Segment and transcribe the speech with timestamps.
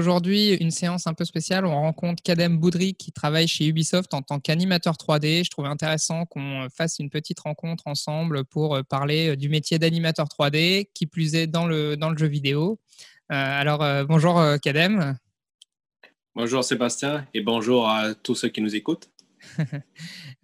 [0.00, 1.64] aujourd'hui une séance un peu spéciale.
[1.64, 5.44] On rencontre Kadem Boudry qui travaille chez Ubisoft en tant qu'animateur 3D.
[5.44, 10.88] Je trouvais intéressant qu'on fasse une petite rencontre ensemble pour parler du métier d'animateur 3D,
[10.92, 12.80] qui plus est dans le, dans le jeu vidéo.
[13.28, 15.16] alors, bonjour Kadem.
[16.34, 19.10] Bonjour Sébastien et bonjour à tous ceux qui nous écoutent.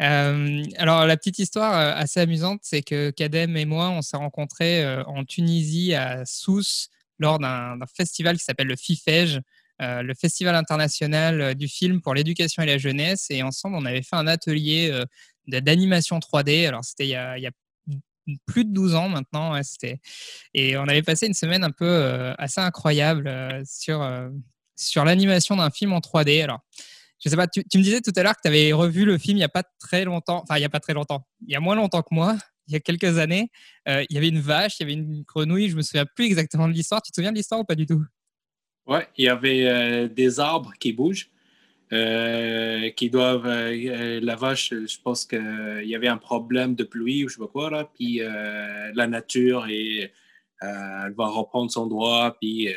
[0.03, 4.19] Euh, alors, la petite histoire euh, assez amusante, c'est que Kadem et moi, on s'est
[4.19, 9.41] rencontrés euh, en Tunisie, à Sousse, lors d'un festival qui s'appelle le FIFEJ,
[9.81, 13.27] le Festival international du film pour l'éducation et la jeunesse.
[13.31, 15.03] Et ensemble, on avait fait un atelier
[15.47, 16.67] d'animation 3D.
[16.67, 17.51] Alors, c'était il, y a
[18.47, 19.59] plus de 12 ans maintenant.
[20.55, 23.31] et on avait passé une semaine un peu assez incroyable
[23.67, 24.07] sur,
[24.77, 26.43] sur l'animation d'un film en 3D.
[26.43, 26.61] Alors,
[27.25, 29.37] je sais pas, tu, me disais tout à l'heure que tu avais revu le film
[29.37, 31.57] il n'y a pas très longtemps, enfin il n'y a pas très longtemps, il y
[31.57, 32.37] a moins longtemps que moi,
[32.67, 33.51] il y a quelques années.
[33.89, 36.27] Euh, il y avait une vache, il y avait une grenouille, je me souviens plus
[36.27, 37.03] exactement de l'histoire.
[37.03, 38.03] Tu te souviens de l'histoire ou pas du tout?
[38.87, 41.31] Ouais, il y avait euh, des arbres qui bougent,
[41.93, 43.47] euh, qui doivent.
[43.47, 47.49] la vache, je pense qu'il y avait un problème de pluie ou je sais pas
[47.49, 50.13] quoi, là, puis la nature, et,
[50.63, 52.69] elle va reprendre son droit, puis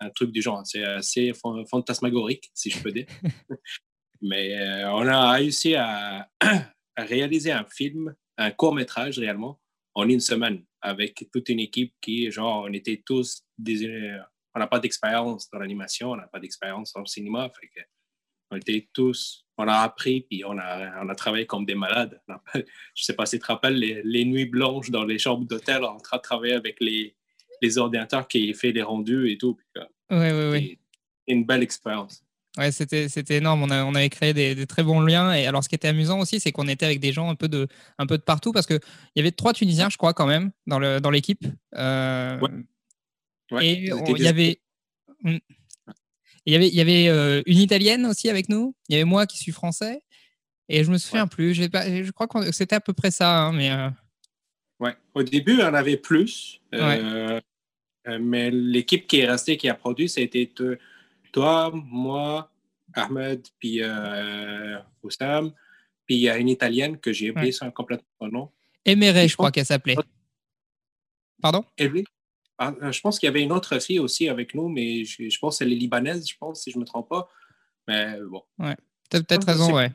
[0.00, 0.62] un truc du genre.
[0.64, 1.32] C'est assez
[1.70, 3.06] fantasmagorique, si je peux dire.
[4.22, 6.28] Mais on a réussi à,
[6.96, 9.60] réaliser un film, un court métrage réellement,
[9.94, 14.18] en une semaine, avec toute une équipe qui, genre, on était tous des,
[14.54, 17.50] on n'a pas d'expérience dans l'animation, on n'a pas d'expérience dans le cinéma.
[18.50, 22.20] on était tous, on a appris, puis on a, on a travaillé comme des malades.
[22.54, 25.46] Je ne sais pas si tu te rappelles les, les, nuits blanches dans les chambres
[25.46, 27.14] d'hôtel en train de travailler avec les,
[27.60, 29.58] les ordinateurs qui fait les rendus et tout.
[30.10, 30.78] Oui, oui, oui.
[31.26, 32.25] Une belle expérience.
[32.56, 33.62] Ouais, c'était, c'était énorme.
[33.62, 35.34] On, on, avait créé des, très bons liens.
[35.34, 37.48] Et alors, ce qui était amusant aussi, c'est qu'on était avec des gens un peu
[37.48, 37.68] de,
[37.98, 38.80] un peu de partout parce qu'il
[39.14, 41.44] y avait trois Tunisiens, je crois, quand même, dans, le, dans l'équipe.
[41.74, 42.38] Euh,
[43.50, 43.66] ouais.
[43.66, 44.60] et il y avait.
[45.22, 45.38] Hmm.
[46.48, 48.76] Il y avait, il y avait euh, une Italienne aussi avec nous.
[48.88, 50.00] Il y avait moi qui suis français.
[50.68, 51.54] Et je me souviens plus.
[51.54, 53.46] je crois que c'était à peu près ça.
[53.46, 53.90] Hein, mais, euh,
[54.78, 54.94] Ouais.
[55.14, 56.60] Au début, on avait plus.
[56.74, 57.40] Euh,
[58.20, 60.50] mais l'équipe qui est restée, qui a produit, c'était
[61.36, 62.50] toi, moi,
[62.94, 65.52] Ahmed, puis euh, Oussam.
[66.06, 68.50] Puis il y a une Italienne que j'ai oublié son complètement son nom.
[68.86, 69.96] Je, crois qu'elle s'appelait.
[71.42, 71.62] Pardon?
[72.58, 75.58] Ah, Je pense qu'il y avait une autre fille aussi avec nous, mais je, pense
[75.58, 77.28] qu'elle est libanaise, je pense, si je ne me trompe pas.
[77.86, 78.42] Mais bon.
[78.58, 78.76] Ouais.
[79.10, 79.90] Tu as peut-être raison, ouais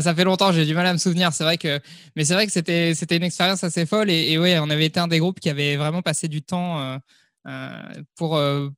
[0.00, 1.32] ça fait longtemps, j'ai du mal à me souvenir.
[1.32, 1.80] C'est vrai que,
[2.14, 4.10] mais c'est vrai que c'était, c'était une expérience assez folle.
[4.10, 6.80] Et, et, ouais, on avait été un des groupes qui avait vraiment passé du temps
[6.80, 6.98] euh,
[7.46, 8.70] euh, pour, euh,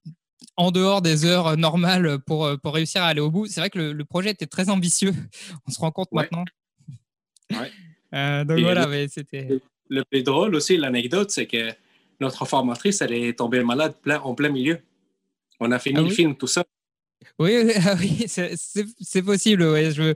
[0.56, 3.46] en dehors des heures normales pour, pour réussir à aller au bout.
[3.46, 5.12] C'est vrai que le, projet était très ambitieux.
[5.66, 6.44] On se rend compte maintenant.
[7.50, 9.60] donc voilà, le, c'était.
[9.88, 11.72] Le plus drôle aussi, l'anecdote, c'est que
[12.20, 14.78] notre formatrice, elle est tombée malade plein, en plein milieu.
[15.60, 16.64] On a fini ah le film tout ça.
[17.38, 18.26] Oui, ah oui
[19.00, 19.62] c'est possible.
[19.90, 20.14] Je,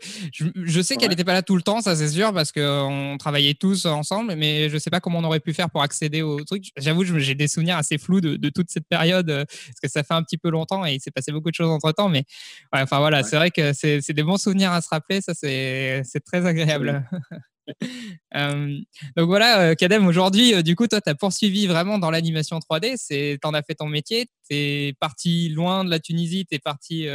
[0.54, 3.54] je, sais qu'elle n'était pas là tout le temps, ça c'est sûr, parce qu'on travaillait
[3.54, 6.42] tous ensemble, mais je ne sais pas comment on aurait pu faire pour accéder au
[6.44, 6.66] truc.
[6.76, 10.14] J'avoue, j'ai des souvenirs assez flous de, toute cette période, euh, parce que ça fait
[10.14, 12.08] un petit peu longtemps et il s'est passé beaucoup de choses entre temps.
[12.08, 12.24] Mais
[12.72, 16.46] enfin voilà, c'est vrai que c'est des bons souvenirs à se rappeler, ça c'est très
[16.46, 17.04] agréable.
[18.34, 18.78] Euh,
[19.14, 22.58] donc voilà, euh, Kadem, aujourd'hui, euh, du coup, toi, tu as poursuivi vraiment dans l'animation
[22.58, 22.96] 3D.
[23.06, 24.26] Tu en as fait ton métier.
[24.48, 27.06] Tu es parti loin de la Tunisie, tu es parti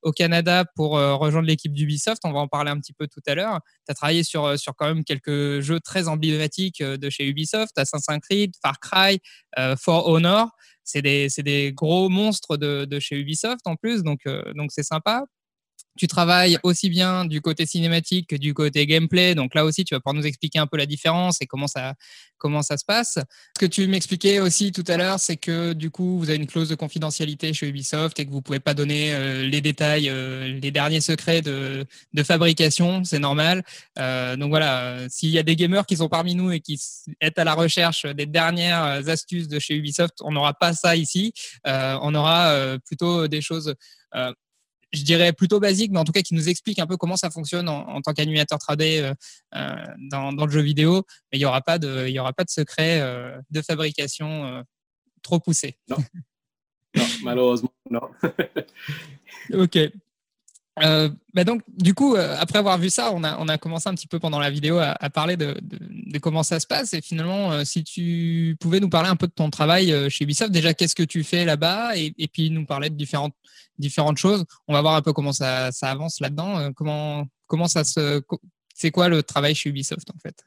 [0.00, 2.22] au Canada pour rejoindre l'équipe d'Ubisoft.
[2.24, 3.60] On va en parler un petit peu tout à l'heure.
[3.86, 8.20] Tu as travaillé sur, sur quand même quelques jeux très emblématiques de chez Ubisoft Assassin's
[8.22, 9.20] Creed, Far Cry,
[9.78, 10.48] For Honor.
[10.84, 14.20] C'est des, des, gros monstres de, de, chez Ubisoft en plus, donc
[14.54, 15.26] donc c'est sympa.
[15.98, 19.34] Tu travailles aussi bien du côté cinématique que du côté gameplay.
[19.34, 21.94] Donc là aussi, tu vas pouvoir nous expliquer un peu la différence et comment ça,
[22.38, 23.18] comment ça se passe.
[23.56, 26.46] Ce que tu m'expliquais aussi tout à l'heure, c'est que du coup, vous avez une
[26.46, 30.08] clause de confidentialité chez Ubisoft et que vous ne pouvez pas donner euh, les détails,
[30.08, 33.04] euh, les derniers secrets de, de fabrication.
[33.04, 33.62] C'est normal.
[33.98, 37.12] Euh, donc voilà, s'il y a des gamers qui sont parmi nous et qui sont
[37.36, 41.32] à la recherche des dernières astuces de chez Ubisoft, on n'aura pas ça ici.
[41.64, 43.74] on aura plutôt des choses
[44.92, 47.30] je dirais plutôt basique, mais en tout cas qui nous explique un peu comment ça
[47.30, 49.14] fonctionne en, tant qu'animateur 3D euh,
[49.54, 51.04] euh, dans, dans, le jeu vidéo.
[51.30, 54.64] Mais il n'y aura pas de, il y aura pas de secret euh, de fabrication
[55.22, 55.78] trop poussé.
[55.88, 55.96] Non.
[56.96, 58.10] non, malheureusement, non.
[59.54, 59.78] ok.
[60.80, 64.06] Euh, bah donc, du coup, euh, après avoir vu ça, on a, commencé un petit
[64.06, 65.54] peu pendant la vidéo à, parler de,
[66.20, 66.94] comment ça se passe.
[66.94, 70.50] Et finalement, euh, si tu pouvais nous parler un peu de ton travail chez Ubisoft,
[70.50, 71.96] déjà, qu'est-ce que tu fais là-bas?
[71.96, 73.34] Et, puis nous parler de différentes,
[73.78, 74.44] différentes choses.
[74.66, 76.72] On va voir un peu comment ça, ça avance là-dedans.
[76.72, 78.22] comment, comment ça se.
[78.74, 80.46] C'est quoi le travail chez Ubisoft en fait?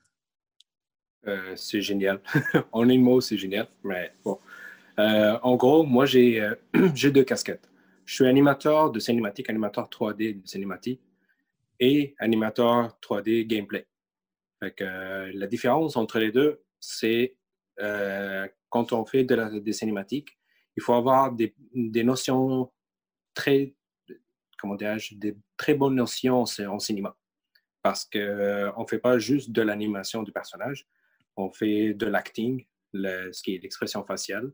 [1.55, 2.19] C'est génial.
[2.71, 3.67] en un mot, c'est génial.
[3.83, 4.39] Mais bon.
[4.97, 6.41] en gros, moi, j'ai
[6.73, 7.67] deux casquettes.
[8.05, 11.01] Je suis animateur de cinématique, animateur 3D de cinématique
[11.79, 13.87] et animateur 3D gameplay.
[14.81, 17.35] Euh, la différence entre les deux, c'est
[17.81, 20.37] euh, quand on fait de des cinématiques,
[20.77, 21.53] il faut avoir des,
[22.03, 22.71] notions
[23.33, 23.75] très,
[24.57, 27.15] comment des très bonnes notions en, cinéma.
[27.81, 30.87] Parce qu'on ne fait pas juste de l'animation du personnage,
[31.37, 34.51] on fait de l'acting, ce qui est l'expression faciale,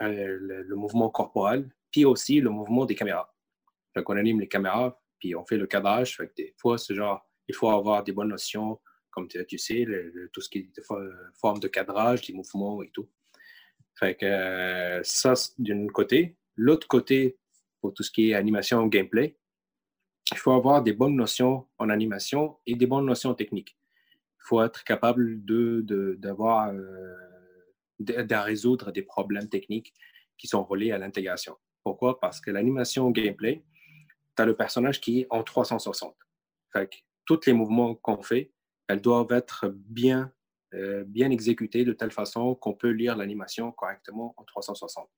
[0.00, 3.34] le, le, mouvement corporel, puis aussi le mouvement des caméras.
[3.94, 6.16] Fait on anime les caméras, puis on fait le cadrage.
[6.16, 8.80] Fait des fois, c'est genre, il faut avoir des bonnes notions,
[9.10, 9.86] comme tu, sais,
[10.32, 10.82] tout ce qui est
[11.40, 13.08] forme de cadrage, les mouvements et tout.
[13.98, 16.36] Fait que euh, ça, d'un côté.
[16.56, 17.38] L'autre côté,
[17.80, 19.36] pour tout ce qui est animation gameplay,
[20.30, 23.76] il faut avoir des bonnes notions en animation et des bonnes notions techniques.
[24.36, 26.72] Il faut être capable de, d'avoir,
[28.00, 29.92] de, résoudre des problèmes techniques
[30.36, 31.56] qui sont reliés à l'intégration.
[31.82, 32.20] Pourquoi?
[32.20, 33.64] Parce que l'animation gameplay,
[34.36, 36.16] tu as le personnage qui est en 360.
[36.72, 36.90] Fait
[37.26, 38.52] tous les mouvements qu'on fait,
[38.88, 40.32] elles doivent être bien,
[40.74, 45.08] euh, bien exécutées de telle façon qu'on peut lire l'animation correctement en 360.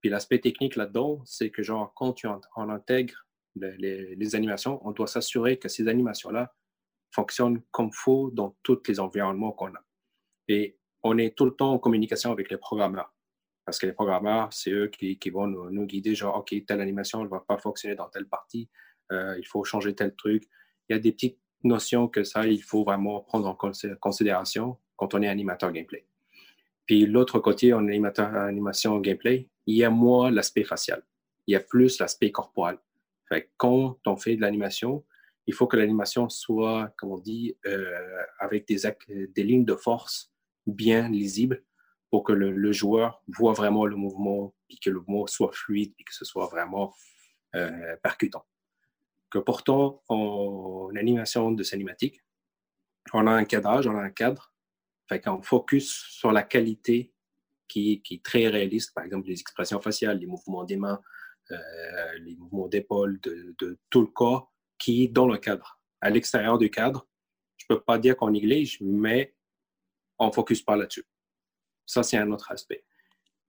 [0.00, 3.24] Puis l'aspect technique là-dedans, c'est que genre, quand tu on intègre
[3.56, 6.54] les, animations, on doit s'assurer que ces animations-là
[7.10, 9.84] fonctionnent comme faut dans tous les environnements qu'on a.
[10.48, 13.14] Et on est tout le temps en communication avec les programmeurs.
[13.64, 17.28] Parce que les programmeurs, c'est eux qui, vont nous, guider, genre, OK, telle animation ne
[17.28, 18.68] va pas fonctionner dans telle partie,
[19.12, 20.44] euh, il faut changer tel truc.
[20.88, 23.56] Il y a des petites notions que ça, il faut vraiment prendre en
[24.00, 26.06] considération quand on est animateur gameplay.
[26.86, 31.02] Puis l'autre côté, en animateur, animation gameplay, il y a moins l'aspect facial.
[31.46, 32.78] Il y a plus l'aspect corporel.
[33.56, 35.04] Quand on fait de l'animation,
[35.46, 40.33] il faut que l'animation soit, comme on dit, euh, avec des lignes de force
[40.66, 41.64] bien lisibles
[42.10, 46.04] pour que le, joueur voit vraiment le mouvement, puis que le mouvement soit fluide, puis
[46.04, 46.94] que ce soit vraiment
[47.56, 48.46] euh, percutant.
[49.30, 52.20] Que pourtant, en, animation de cinématique,
[53.12, 54.54] on a un cadrage, on a un cadre,
[55.08, 57.12] fait qu'on focus sur la qualité
[57.66, 61.00] qui, qui, est très réaliste, par exemple les expressions faciales, les mouvements des mains,
[61.50, 65.80] euh, les mouvements d'épaule, de, de, tout le corps qui est dans le cadre.
[66.00, 67.08] À l'extérieur du cadre,
[67.56, 69.34] je ne peux pas dire qu'on néglige, mais
[70.18, 71.06] on ne focus pas là-dessus.
[71.86, 72.84] Ça, c'est un autre aspect.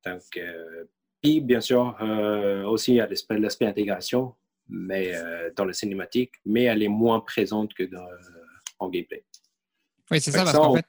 [0.05, 0.85] Donc, euh,
[1.21, 4.35] puis, bien sûr, euh, aussi, il y a l'aspect intégration,
[4.67, 8.07] mais euh, dans le cinématique, mais elle est moins présente que dans,
[8.79, 9.23] en gameplay.
[10.11, 10.85] Oui, c'est ça, parce qu'en fait.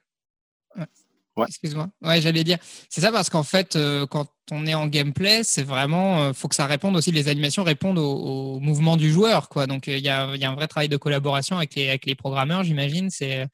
[1.47, 1.87] Excuse-moi.
[2.01, 2.57] Ouais, j'allais dire.
[2.89, 3.77] C'est ça parce qu'en fait,
[4.09, 7.63] quand on est en gameplay, c'est vraiment, il faut que ça réponde aussi, les animations
[7.63, 9.67] répondent au, mouvement du joueur, quoi.
[9.67, 12.15] Donc il y, a, y, a, un vrai travail de collaboration avec les, avec les
[12.15, 13.11] programmeurs, j'imagine.
[13.11, 13.47] C'est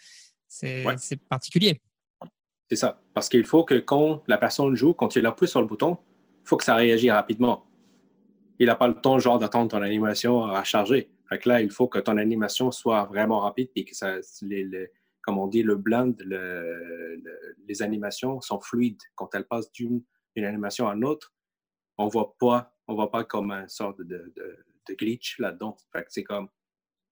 [1.29, 1.81] particulier.
[2.73, 2.99] C'est ça.
[3.13, 5.99] Parce qu'il faut que quand la personne joue, quand il appuie sur le bouton,
[6.43, 7.67] il faut que ça réagisse rapidement.
[8.57, 11.11] Il n'a pas le temps, genre, d'attendre ton animation à charger.
[11.29, 14.15] Fait que là, il faut que ton animation soit vraiment rapide et que ça,
[15.21, 16.13] comme on dit, le blend,
[17.67, 19.03] les animations sont fluides.
[19.13, 20.01] Quand elles passent d'une
[20.35, 21.31] animation à l'autre,
[21.99, 24.33] on voit pas, on voit pas comme un sort de,
[24.97, 25.77] glitch là-dedans.
[25.91, 26.49] Fait c'est comme,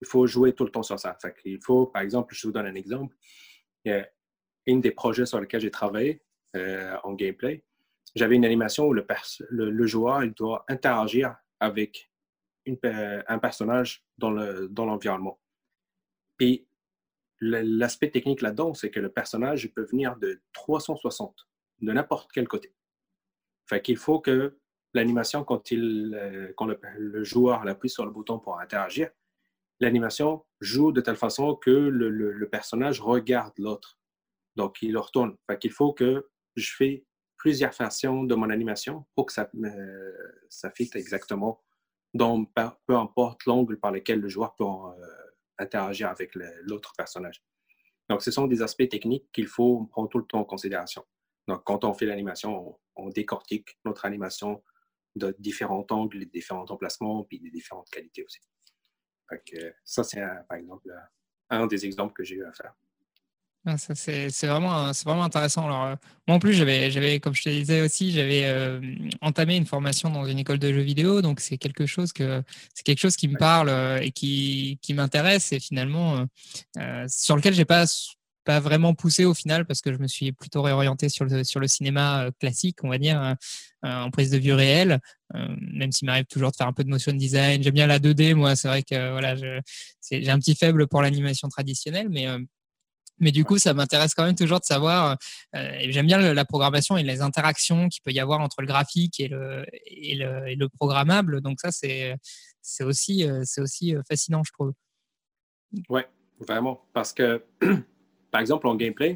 [0.01, 1.15] il faut jouer tout le temps sur ça.
[1.21, 3.15] Fait il faut, par exemple, je vous donne un exemple
[4.67, 6.21] un des projets sur lesquels j'ai travaillé
[6.55, 7.63] euh, en gameplay,
[8.15, 12.11] j'avais une animation où le, joueur il doit interagir avec
[12.65, 15.39] une, un personnage dans l'environnement.
[16.39, 16.67] Le, Et
[17.39, 21.47] l'aspect technique là-dedans, c'est que le personnage peut venir de 360,
[21.81, 22.73] de n'importe quel côté.
[23.65, 24.57] Fait qu'il faut que
[24.93, 29.09] l'animation, quand, il, euh, quand le, joueur appuie sur le bouton pour interagir,
[29.79, 33.97] l'animation joue de telle façon que le personnage regarde l'autre.
[34.55, 35.35] Donc, il le retourne.
[35.49, 37.05] Fait faut que je fais
[37.37, 41.63] plusieurs versions de mon animation pour que ça, euh, fitte exactement,
[42.13, 42.51] donc
[42.85, 44.93] peu importe l'angle par lequel le joueur peut euh,
[45.57, 47.43] interagir avec l'autre personnage.
[48.09, 51.03] Donc, ce sont des aspects techniques qu'il faut prendre tout le temps en considération.
[51.47, 54.63] Donc, quand on fait l'animation, on, décortique notre animation
[55.15, 58.39] de différents angles, différents emplacements, puis des différentes qualités aussi.
[59.83, 60.93] ça, c'est par exemple
[61.49, 62.75] un des exemples que j'ai eu à faire.
[63.75, 65.65] C'est vraiment, vraiment intéressant.
[65.65, 65.95] Alors, euh,
[66.27, 68.81] moi, en plus, j'avais, comme je te disais aussi, j'avais euh,
[69.21, 71.21] entamé une formation dans une école de jeux vidéo.
[71.21, 72.41] Donc, c'est quelque chose que
[72.73, 76.25] c'est quelque chose qui me parle euh, et qui, qui m'intéresse et finalement
[77.07, 77.85] sur lequel j'ai pas
[78.43, 81.59] pas vraiment poussé au final parce que je me suis plutôt réorienté sur le, sur
[81.59, 83.35] le cinéma classique, on va dire,
[83.83, 84.99] en prise de vue réelle,
[85.31, 87.61] même s'il m'arrive toujours de faire un peu de motion design.
[87.61, 91.49] J'aime bien la 2D, moi, c'est vrai que voilà, j'ai un petit faible pour l'animation
[91.49, 92.27] traditionnelle, mais
[93.21, 95.17] Mais du coup, ça m'intéresse quand même toujours de savoir.
[95.55, 99.19] Euh, j'aime bien la programmation et les interactions qu'il peut y avoir entre le graphique
[99.19, 101.39] et le, programmable.
[101.39, 104.73] Donc ça, c'est aussi, c'est aussi fascinant, je trouve.
[105.87, 106.07] Ouais,
[106.39, 106.83] vraiment.
[106.93, 107.43] Parce que,
[108.31, 109.15] par exemple, en gameplay,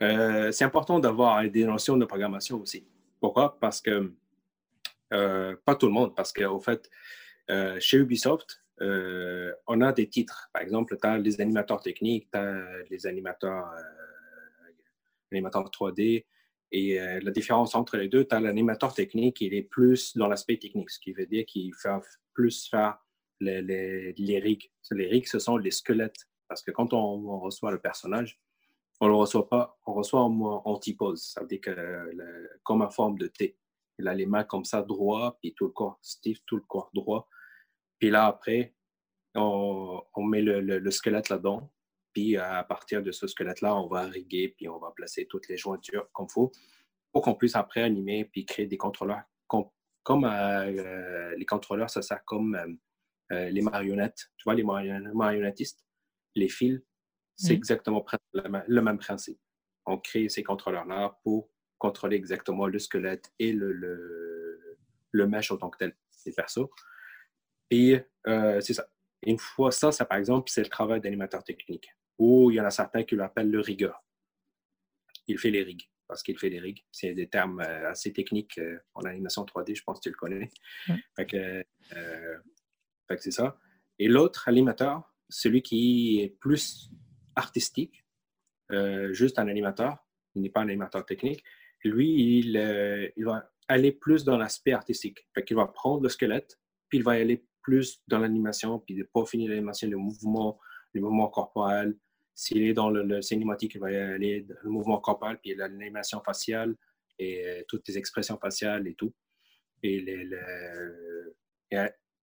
[0.00, 2.86] c'est important d'avoir des notions de programmation aussi.
[3.20, 3.58] Pourquoi?
[3.58, 4.12] Parce que,
[5.08, 6.90] pas tout le monde, parce qu'au fait,
[7.80, 10.50] chez Ubisoft, euh, on a des titres.
[10.52, 14.72] Par exemple, tu as les animateurs techniques, tu as les animateurs, euh,
[15.32, 16.26] animateurs 3D.
[16.72, 20.26] Et euh, la différence entre les deux, tu as l'animateur technique, il est plus dans
[20.26, 21.90] l'aspect technique, ce qui veut dire qu'il fait
[22.32, 22.98] plus faire
[23.40, 24.72] les, les, rigs.
[24.90, 26.26] Les rigs, ce sont les squelettes.
[26.48, 28.40] Parce que quand on, reçoit le personnage,
[29.00, 31.22] on le reçoit pas, on reçoit en, T-pose.
[31.22, 32.10] Ça veut dire que
[32.62, 33.56] comme en forme de T.
[33.98, 36.90] Il a les mains comme ça droit, puis tout le corps stiff, tout le corps
[36.92, 37.28] droit.
[37.98, 38.74] Puis là, après,
[39.34, 41.70] on, met le, squelette là-dedans.
[42.12, 45.56] Puis à partir de ce squelette-là, on va riguer, puis on va placer toutes les
[45.56, 46.52] jointures comme il faut
[47.12, 49.22] pour qu'on puisse après animer puis créer des contrôleurs.
[49.46, 52.66] Comme, euh, les contrôleurs, ça sert comme euh,
[53.32, 54.30] euh, les marionnettes.
[54.36, 55.82] Tu vois, les marionnettistes,
[56.34, 56.82] les fils,
[57.36, 59.38] c'est exactement le même principe.
[59.86, 61.48] On crée ces contrôleurs-là pour
[61.78, 64.78] contrôler exactement le squelette et le, le,
[65.10, 65.96] le mesh en tant que tel
[66.26, 66.68] des persos.
[67.70, 68.86] Et euh, c'est ça.
[69.22, 71.88] Une fois ça, ça, par exemple, c'est le travail d'animateur technique.
[72.18, 74.04] Ou il y en a certains qui l'appellent le rigueur.
[75.26, 76.84] Il fait les rigs, parce qu'il fait les rigs.
[76.92, 80.16] C'est des termes euh, assez techniques euh, en animation 3D, je pense que tu le
[80.16, 80.50] connais.
[81.16, 81.64] Fait que,
[83.18, 83.58] c'est ça.
[83.98, 86.90] Et l'autre animateur, celui qui est plus
[87.36, 88.04] artistique,
[89.12, 89.98] juste un animateur,
[90.34, 91.44] il n'est pas un animateur technique,
[91.84, 95.28] lui, il, il va aller plus dans l'aspect artistique.
[95.34, 99.02] Fait qu'il va prendre le squelette, puis il va aller plus dans l'animation, puis de
[99.02, 100.60] pas finir l'animation, le mouvement,
[100.92, 101.96] le mouvement corporel.
[102.34, 106.76] S'il est dans le, cinématique, il va y aller le mouvement corporel, puis l'animation faciale
[107.18, 109.12] et euh, toutes les expressions faciales et tout.
[109.82, 110.04] Et,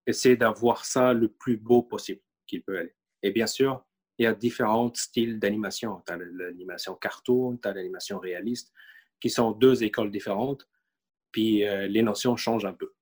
[0.07, 2.95] essayer d'avoir ça le plus beau possible qu'il peut aller.
[3.21, 3.85] Et bien sûr,
[4.17, 6.01] il y a différents styles d'animation.
[6.07, 8.71] Tu as l'animation cartoon, tu as l'animation réaliste,
[9.19, 10.67] qui sont deux écoles différentes,
[11.31, 12.93] puis euh, les notions changent un peu.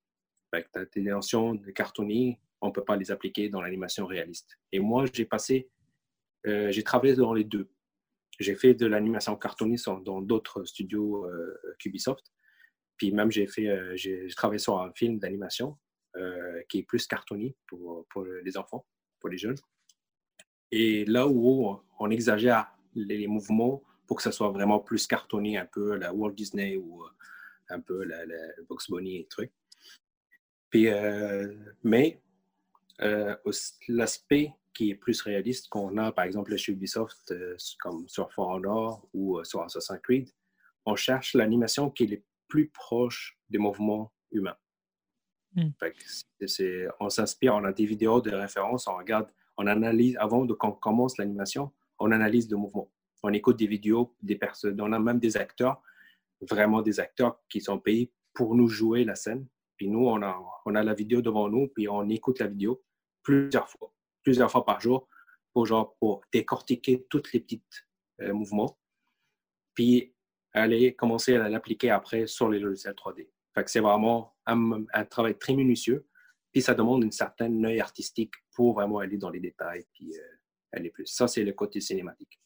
[0.91, 4.57] Tes notions de cartonnier, on ne peut pas les appliquer dans l'animation réaliste.
[4.71, 5.69] Et moi, j'ai passé,
[6.47, 7.69] euh, j'ai travaillé dans les deux.
[8.39, 9.75] J'ai fait de l'animation cartonnée
[10.05, 12.31] dans d'autres studios euh, Ubisoft.
[12.97, 15.77] Puis même, j'ai fait, euh, j'ai travaillé sur un film d'animation
[16.67, 18.05] qui est plus cartonné pour,
[18.43, 18.85] les enfants,
[19.19, 19.55] pour les jeunes.
[20.71, 25.67] Et là où on exagère les mouvements pour que ce soit vraiment plus cartonné, un
[25.67, 27.05] peu la Walt Disney ou
[27.69, 28.35] un peu la, la
[28.67, 29.53] Box Bunny et trucs.
[30.69, 32.21] Puis, euh, mais
[33.01, 33.35] euh,
[33.87, 38.47] l'aspect qui est plus réaliste qu'on a, par exemple, chez Ubisoft, euh, comme sur For
[38.49, 40.29] Honor ou sur Assassin's Creed,
[40.85, 44.55] on cherche l'animation qui est le plus proche des mouvements humains.
[45.55, 45.69] Hmm.
[46.99, 50.71] on s'inspire, on a des vidéos de référence, on regarde, on analyse, avant de qu'on
[50.71, 52.91] commence l'animation, on analyse le mouvement.
[53.23, 55.81] On écoute des vidéos, des personnes, on a même des acteurs,
[56.41, 59.47] vraiment des acteurs qui sont payés pour nous jouer la scène
[59.79, 62.83] puis nous, on a, on a la vidéo devant nous, puis on écoute la vidéo
[63.23, 63.93] plusieurs fois,
[64.23, 65.07] plusieurs fois par jour,
[65.53, 67.63] pour, genre, pour décortiquer tous les petits
[68.21, 68.77] euh, mouvements,
[69.73, 70.13] puis
[70.51, 73.29] aller commencer à l'appliquer après sur les logiciels 3D.
[73.55, 76.05] Fait que c'est vraiment un, travail très minutieux,
[76.51, 80.23] puis ça demande une certaine œil artistique pour vraiment aller dans les détails, puis euh,
[80.73, 81.05] aller plus.
[81.05, 82.37] Ça, c'est le côté cinématique.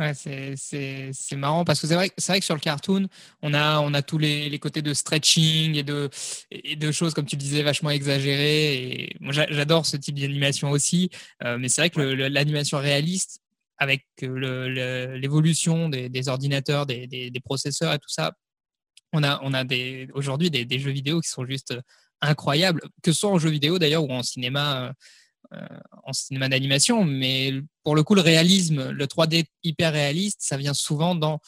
[0.00, 3.06] Ouais, c'est marrant parce que c'est vrai, vrai que sur le cartoon,
[3.42, 6.08] on a, on a tous les, les côtés de stretching et de,
[6.50, 9.14] et de choses, comme tu disais, vachement exagérées.
[9.20, 11.10] Moi, j'adore ce type d'animation aussi.
[11.44, 13.42] Euh, mais c'est vrai que l'animation réaliste,
[13.76, 18.32] avec l'évolution des, ordinateurs, des, des, processeurs et tout ça,
[19.12, 19.64] on a, on a
[20.14, 21.74] aujourd'hui des, jeux vidéo qui sont juste
[22.22, 24.86] incroyables, que ce soit en jeu vidéo d'ailleurs ou en cinéma.
[24.86, 24.92] Euh, euh,
[26.04, 27.52] en cinéma d'animation, mais
[27.82, 31.40] pour le coup, le réalisme, le 3D hyper réaliste, ça vient souvent dans,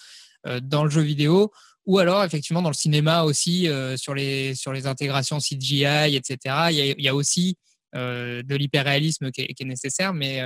[0.47, 1.53] euh, dans le jeu vidéo
[1.85, 6.37] ou alors effectivement dans le cinéma aussi euh, sur, les, sur les intégrations CGI, etc.
[6.71, 7.57] Il y a, aussi
[7.95, 10.43] de l'hyper-réalisme qui, est nécessaire, mais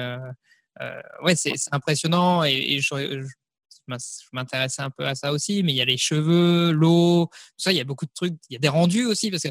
[1.23, 3.27] ouais, c'est impressionnant et, je
[4.33, 7.73] m'intéressais un peu à ça aussi, mais il y a les cheveux, l'eau, tout ça,
[7.73, 8.35] il y a beaucoup de trucs.
[8.51, 9.49] Il y a des rendus aussi, parce que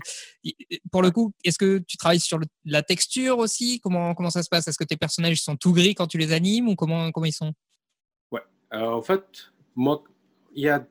[0.92, 3.80] pour le coup, est-ce que tu travailles sur la texture aussi?
[3.80, 4.68] Comment, comment ça se passe?
[4.68, 7.34] Est-ce que tes personnages sont tout gris quand tu les animes ou comment, comment ils
[7.34, 7.54] sont?
[8.32, 9.24] Ouais, en fait,
[9.75, 10.04] moi,
[10.54, 10.86] il y a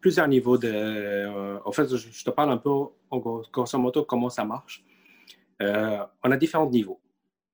[0.00, 0.70] plusieurs niveaux de.
[0.72, 4.84] Euh, en fait, je, te parle un peu, en grosso modo, comment ça marche.
[5.62, 7.00] Euh, on a différents niveaux.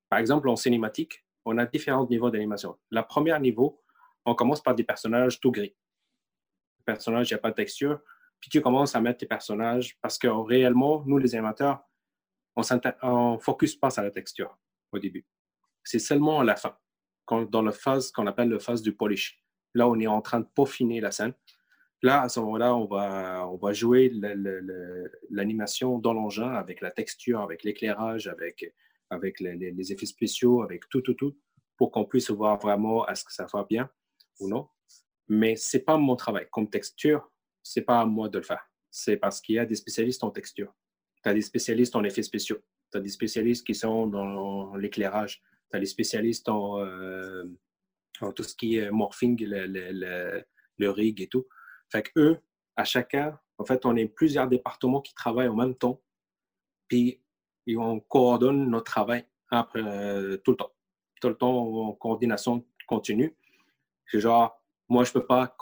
[0.09, 2.77] Par exemple, en cinématique, on a différents niveaux d'animation.
[2.91, 3.81] Le premier niveau,
[4.25, 5.75] on commence par des personnages tout gris.
[6.79, 7.99] Le personnage, il n'y a pas de texture.
[8.39, 11.83] Puis tu commences à mettre tes personnages parce que réellement, nous, les animateurs,
[12.55, 14.57] on ne focus pas sur la texture
[14.91, 15.25] au début.
[15.83, 16.77] C'est seulement à la fin,
[17.49, 19.41] dans la phase qu'on appelle la phase du polish.
[19.73, 21.33] Là, on est en train de peaufiner la scène.
[22.01, 22.85] Là, à ce moment-là, on
[23.57, 24.11] va, jouer
[25.29, 28.73] l'animation dans l'engin avec la texture, avec l'éclairage, avec,
[29.09, 31.37] avec les, effets spéciaux, avec tout, tout, tout,
[31.77, 33.89] pour qu'on puisse voir vraiment est-ce que ça va bien
[34.39, 34.67] ou non.
[35.27, 36.47] Mais ce n'est pas mon travail.
[36.51, 37.31] Comme texture,
[37.63, 38.69] ce n'est pas à moi de le faire.
[38.91, 40.73] C'est parce qu'il y a des spécialistes en texture.
[41.23, 42.59] Tu as des spécialistes en effets spéciaux.
[42.91, 45.41] Tu as des spécialistes qui sont dans l'éclairage.
[45.71, 47.45] Tu as des spécialistes euh,
[48.21, 50.45] en, tout ce qui est morphing, le, le,
[50.77, 51.45] le, rig et tout.
[51.91, 52.37] Fait que eux,
[52.75, 56.01] à chacun, en fait, on est plusieurs départements qui travaillent en même temps.
[56.87, 57.21] Puis,
[57.75, 60.71] on coordonne notre travail après, euh, tout le temps.
[61.21, 63.35] Tout le temps en coordination continue.
[64.07, 65.55] C'est genre, moi, je ne peux pas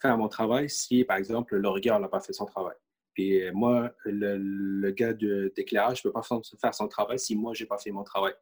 [0.00, 2.76] faire mon travail si, par exemple, le regard n'a pas fait son travail.
[3.14, 7.62] Puis euh, moi, le, gars d'éclairage ne peut pas faire son travail si moi, je
[7.62, 8.34] n'ai pas fait mon travail.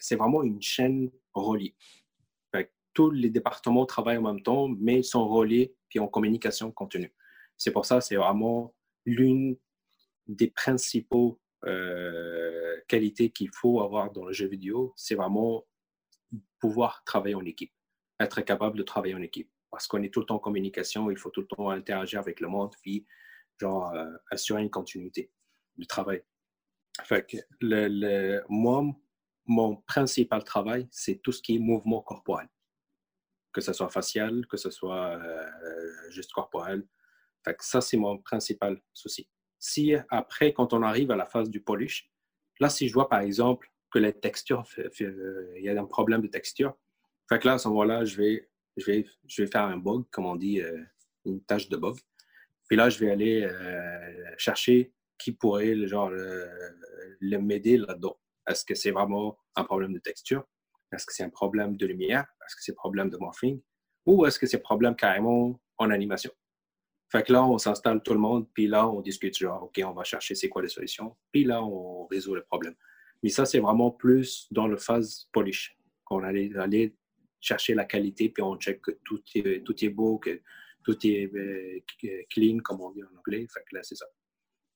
[0.00, 1.74] C'est vraiment une chaîne reliée.
[2.92, 7.14] Tous les départements travaillent en même temps, mais ils sont reliés puis en communication continue.
[7.56, 8.74] C'est pour ça, c'est vraiment
[9.06, 9.56] l'une
[10.26, 15.64] des principaux euh, qualités qu'il faut avoir dans le jeu vidéo, c'est vraiment
[16.58, 17.72] pouvoir travailler en équipe
[18.20, 19.50] être capable de travailler en équipe.
[19.70, 22.40] Parce qu'on est tout le temps en communication, il faut tout le temps interagir avec
[22.40, 23.06] le monde, puis
[23.58, 25.32] genre euh, assurer une continuité
[25.76, 26.22] du travail.
[27.04, 28.84] Fait que le, moi,
[29.46, 32.48] mon principal travail, c'est tout ce qui est mouvement corporel.
[33.52, 36.86] Que ce soit facial, que ce soit euh, juste corporel.
[37.44, 39.28] Fait que ça, c'est mon principal souci.
[39.58, 42.10] Si après, quand on arrive à la phase du polish,
[42.60, 44.64] là, si je vois par exemple que les textures,
[45.00, 46.76] il y a un problème de texture,
[47.30, 50.04] fait que là, à ce moment-là, je vais, je, vais, je vais faire un bug,
[50.10, 50.82] comme on dit, euh,
[51.24, 51.96] une tâche de bug.
[52.68, 58.18] Puis là, je vais aller euh, chercher qui pourrait genre, le, m'aider là-dedans.
[58.48, 60.44] Est-ce que c'est vraiment un problème de texture?
[60.92, 62.26] Est-ce que c'est un problème de lumière?
[62.44, 63.60] Est-ce que c'est un problème de morphing?
[64.06, 66.32] Ou est-ce que c'est un problème carrément en animation?
[67.10, 69.92] Fait que là, on s'installe tout le monde, puis là, on discute genre, OK, on
[69.92, 72.74] va chercher c'est quoi les solutions, puis là, on résout le problème.
[73.22, 76.94] Mais ça, c'est vraiment plus dans le phase polish, qu'on allait
[77.40, 80.40] chercher la qualité, puis on check que tout est, tout est beau, que
[80.84, 81.80] tout est euh,
[82.30, 83.46] clean, comme on dit en anglais.
[83.52, 84.06] Fait là, c'est ça.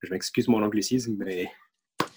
[0.02, 1.48] Je m'excuse mon anglicisme, mais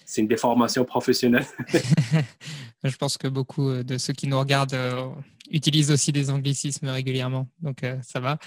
[0.04, 1.46] c'est une déformation professionnelle.
[2.84, 5.08] Je pense que beaucoup euh, de ceux qui nous regardent euh,
[5.50, 8.38] utilisent aussi des anglicismes régulièrement, donc ça va.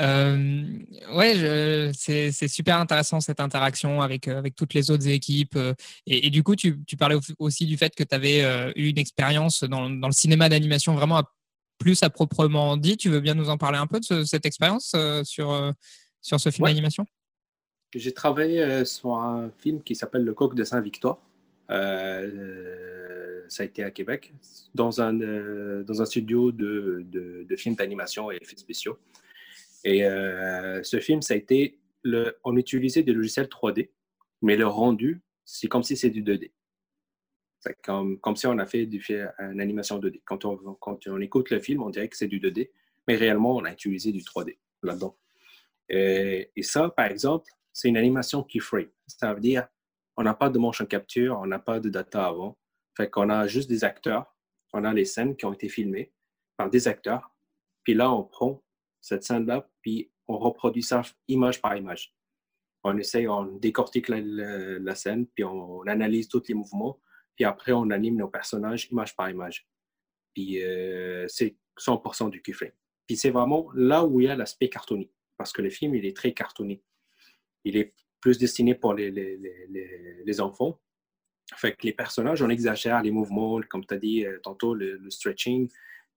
[0.00, 5.56] ouais, c'est super intéressant cette interaction avec, avec toutes les autres équipes.
[6.06, 9.62] Et, du coup, tu, tu, parlais aussi du fait que tu avais eu une expérience
[9.62, 11.30] dans, dans, le cinéma d'animation vraiment à
[11.80, 12.96] plus à proprement dit.
[12.96, 15.72] Tu veux bien nous en parler un peu de cette expérience euh, sur, euh,
[16.20, 17.04] sur ce film d'animation?
[17.92, 21.20] J'ai travaillé euh, sur un film qui s'appelle Le Coq de Saint-Victor.
[21.68, 21.74] ça
[23.58, 24.32] a été à Québec,
[24.74, 25.12] dans un,
[25.82, 28.96] dans un studio de, de, films d'animation et effets spéciaux.
[29.82, 33.88] Et ce film, ça a été, le, on utilisait des logiciels 3D,
[34.42, 36.50] mais le rendu, c'est comme si c'était du 2D.
[37.84, 39.04] Comme, comme si on a fait du,
[39.38, 40.22] une animation 2D.
[40.24, 42.70] Quand on, quand on écoute le film, on dirait que c'est du 2D,
[43.06, 45.16] mais réellement, on a utilisé du 3D là-dedans.
[45.88, 48.88] Et, ça, par exemple, c'est une animation keyframe.
[49.06, 49.66] Ça veut dire
[50.16, 52.58] on n'a pas de motion capture, on n'a pas de data avant.
[52.96, 54.34] Fait qu'on a juste des acteurs.
[54.72, 56.12] On a les scènes qui ont été filmées
[56.56, 57.32] par des acteurs.
[57.82, 58.62] Puis là, on prend
[59.00, 62.14] cette scène-là, puis on reproduit ça image par image.
[62.84, 67.00] On essaye, on décortique la scène, puis on analyse tous les mouvements
[67.36, 69.66] puis après, on anime nos personnages image par image.
[70.34, 72.72] Puis euh, c'est 100% du keyframe.
[73.06, 75.10] Puis c'est vraiment là où il y a l'aspect cartonné.
[75.36, 76.82] Parce que le film, il est très cartonné.
[77.64, 79.38] Il est plus destiné pour les, les,
[80.24, 80.80] les, enfants.
[81.56, 85.00] Fait que les personnages, on exagère les mouvements, comme tu as dit euh, tantôt, le,
[85.10, 85.68] stretching,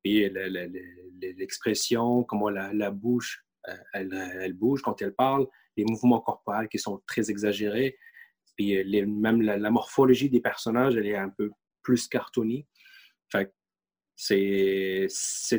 [0.04, 0.30] puis
[1.22, 5.48] l'expression, comment la, la bouche, euh, elle, elle, bouge quand elle parle,
[5.78, 7.98] les mouvements corporels qui sont très exagérés.
[8.56, 12.68] Puis euh, même la, morphologie des personnages, elle est un peu plus cartonnée.
[14.16, 15.08] c'est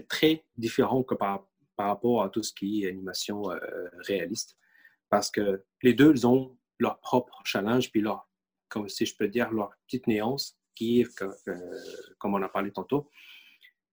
[0.09, 3.59] très différent que par, rapport à tout ce qui est animation euh,
[4.07, 4.57] réaliste.
[5.11, 8.28] Parce que les deux, ils ont leur propre challenge, puis leur,
[8.68, 11.54] comme si je peux dire, leur petite nuance, qui euh,
[12.18, 13.11] comme on a parlé tantôt,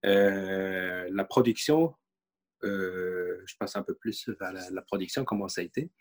[0.04, 1.94] la production,
[2.64, 5.92] je passe un peu plus vers la, production, comment ça a été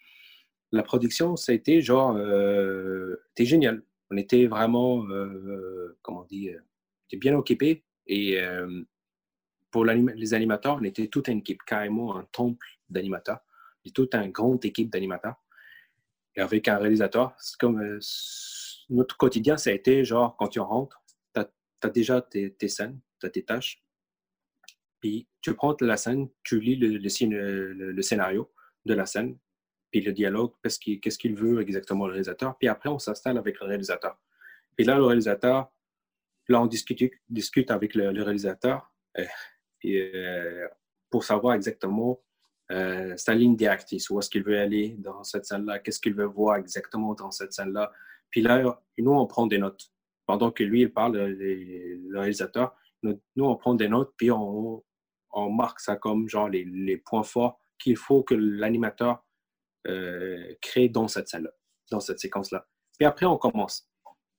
[0.72, 3.82] la production, ça a été genre, euh, c'était génial.
[4.10, 6.60] On était vraiment, euh, comment dire,
[7.08, 7.84] était bien occupé.
[8.06, 8.82] Et euh,
[9.70, 13.40] pour les animateurs, on était toute une équipe, carrément un temple d'animateurs.
[13.94, 15.36] toute une grande équipe d'animateurs.
[16.36, 17.98] Et avec un réalisateur, comme euh,
[18.88, 21.02] notre quotidien, ça a été genre quand tu rentres,
[21.34, 23.82] tu as, déjà tes, scènes, tu as tes tâches.
[25.00, 28.52] Puis tu prends la scène, tu lis le, scénario
[28.84, 29.38] de la scène,
[29.90, 32.56] puis le dialogue, qu'est-ce qu'il veut exactement le réalisateur.
[32.58, 34.16] Puis après, on s'installe avec le réalisateur.
[34.76, 35.70] Puis là, le réalisateur,
[36.48, 39.24] là, on discute, discute avec le, réalisateur euh,
[39.82, 40.68] et, euh,
[41.10, 42.22] pour savoir exactement
[42.70, 46.24] euh, sa ligne directrice, où est-ce qu'il veut aller dans cette scène-là, qu'est-ce qu'il veut
[46.24, 47.92] voir exactement dans cette scène-là.
[48.30, 49.90] Puis là, nous, on prend des notes.
[50.26, 54.84] Pendant que lui, il parle, le réalisateur, nous, on prend des notes, puis on,
[55.32, 59.24] on marque ça comme genre les, les points forts qu'il faut que l'animateur
[59.86, 61.50] euh, crée dans cette scène-là,
[61.90, 62.66] dans cette séquence-là.
[62.98, 63.88] Puis après, on commence.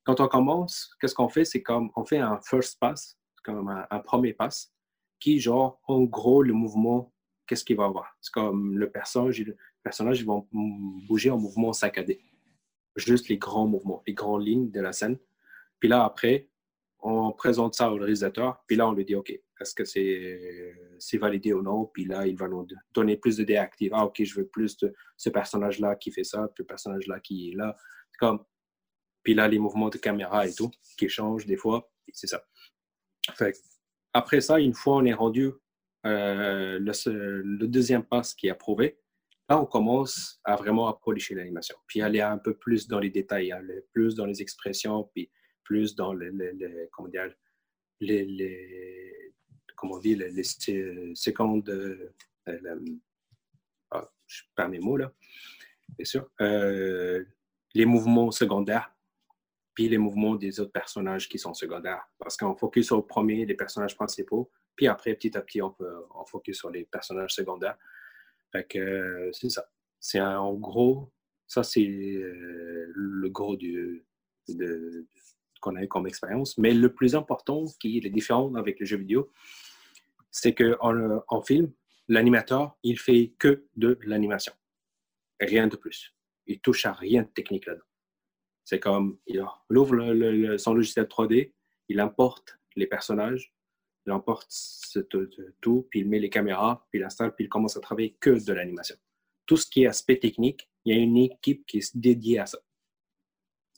[0.04, 1.46] Quand on commence, qu'est-ce qu'on fait?
[1.46, 4.74] C'est comme on fait un first pass, comme un, premier pass,
[5.20, 7.14] qui, genre, en gros, le mouvement,
[7.48, 8.16] qu'est-ce qu'il va avoir?
[8.22, 12.22] C'est comme le personnage, le personnage, vont bouger en mouvement saccadé.
[12.96, 15.18] Juste les grands mouvements, les grandes lignes de la scène.
[15.80, 16.50] Puis là, après,
[17.00, 21.54] on présente ça au réalisateur, puis là, on lui dit, OK, est-ce que c'est validé
[21.54, 21.86] ou non?
[21.86, 23.92] Puis là, il va nous donner plus de déactifs.
[23.94, 27.52] Ah, OK, je veux plus de ce personnage-là qui fait ça, puis le personnage-là qui
[27.52, 27.76] est là.
[28.20, 28.44] comme,
[29.24, 32.44] puis là, les mouvements de caméra et tout, qui changent des fois, c'est ça.
[34.14, 35.52] Après ça, une fois on est rendu
[36.06, 39.00] euh, le, deuxième passe qui est approuvé,
[39.48, 43.12] là, on commence à vraiment à policher l'animation, puis aller un peu plus dans les
[43.12, 45.32] détails, aller plus dans les expressions, puis
[45.64, 49.34] plus dans les, les, les,
[49.82, 52.14] comment on dit, les, les secondes, euh,
[53.90, 55.12] ah, je perds mes mots là,
[55.98, 57.26] bien sûr, euh,
[57.74, 58.96] les mouvements secondaires,
[59.74, 62.08] puis les mouvements des autres personnages qui sont secondaires.
[62.20, 66.06] Parce qu'on focus au premier, les personnages principaux, puis après, petit à petit, on, peut,
[66.14, 67.78] on focus sur les personnages secondaires.
[68.52, 69.68] Fait que euh, c'est ça.
[70.00, 71.12] C'est en gros,
[71.48, 74.06] ça c'est le gros du,
[74.48, 75.08] de,
[75.60, 76.58] qu'on a eu comme expérience.
[76.60, 79.32] Mais le plus important, qui est différent avec les jeux vidéo,
[80.32, 81.72] c'est qu'en en film,
[82.08, 84.54] l'animateur, il fait que de l'animation.
[85.40, 86.16] Rien de plus.
[86.48, 87.86] Il touche à rien de technique là-dedans.
[88.64, 91.54] C'est comme, il ouvre son logiciel 3D,
[91.90, 93.54] il importe les personnages,
[94.06, 94.52] il importe
[95.62, 98.44] tout, puis il met les caméras, puis il installe, puis il commence à travailler que
[98.46, 98.96] de l'animation.
[99.46, 102.46] Tout ce qui est aspect technique, il y a une équipe qui est dédiée à
[102.46, 102.60] ça.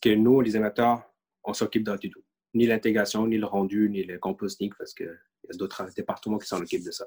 [0.02, 1.04] Que nous, les amateurs,
[1.44, 2.24] on s'occupe d'un tout.
[2.54, 4.94] Ni l'intégration, ni le rendu, ni le composting, parce
[5.44, 7.06] qu'il y a d'autres départements qui s'en occupent de ça.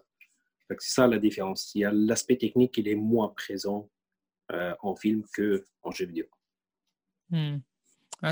[0.69, 1.73] C'est ça la différence.
[1.75, 3.89] Il y a l'aspect technique qui est moins présent
[4.53, 6.27] euh, en film qu'en jeu vidéo.
[7.31, 7.59] Hmm.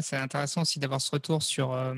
[0.02, 1.96] c'est intéressant aussi d'avoir ce retour sur, euh,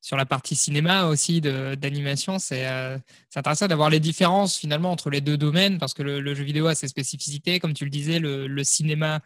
[0.00, 2.36] sur la partie cinéma aussi d'animation.
[2.52, 6.44] Euh, c'est intéressant d'avoir les différences finalement entre les deux domaines parce que le, jeu
[6.44, 9.20] vidéo a ses spécificités, comme tu le disais, le, cinéma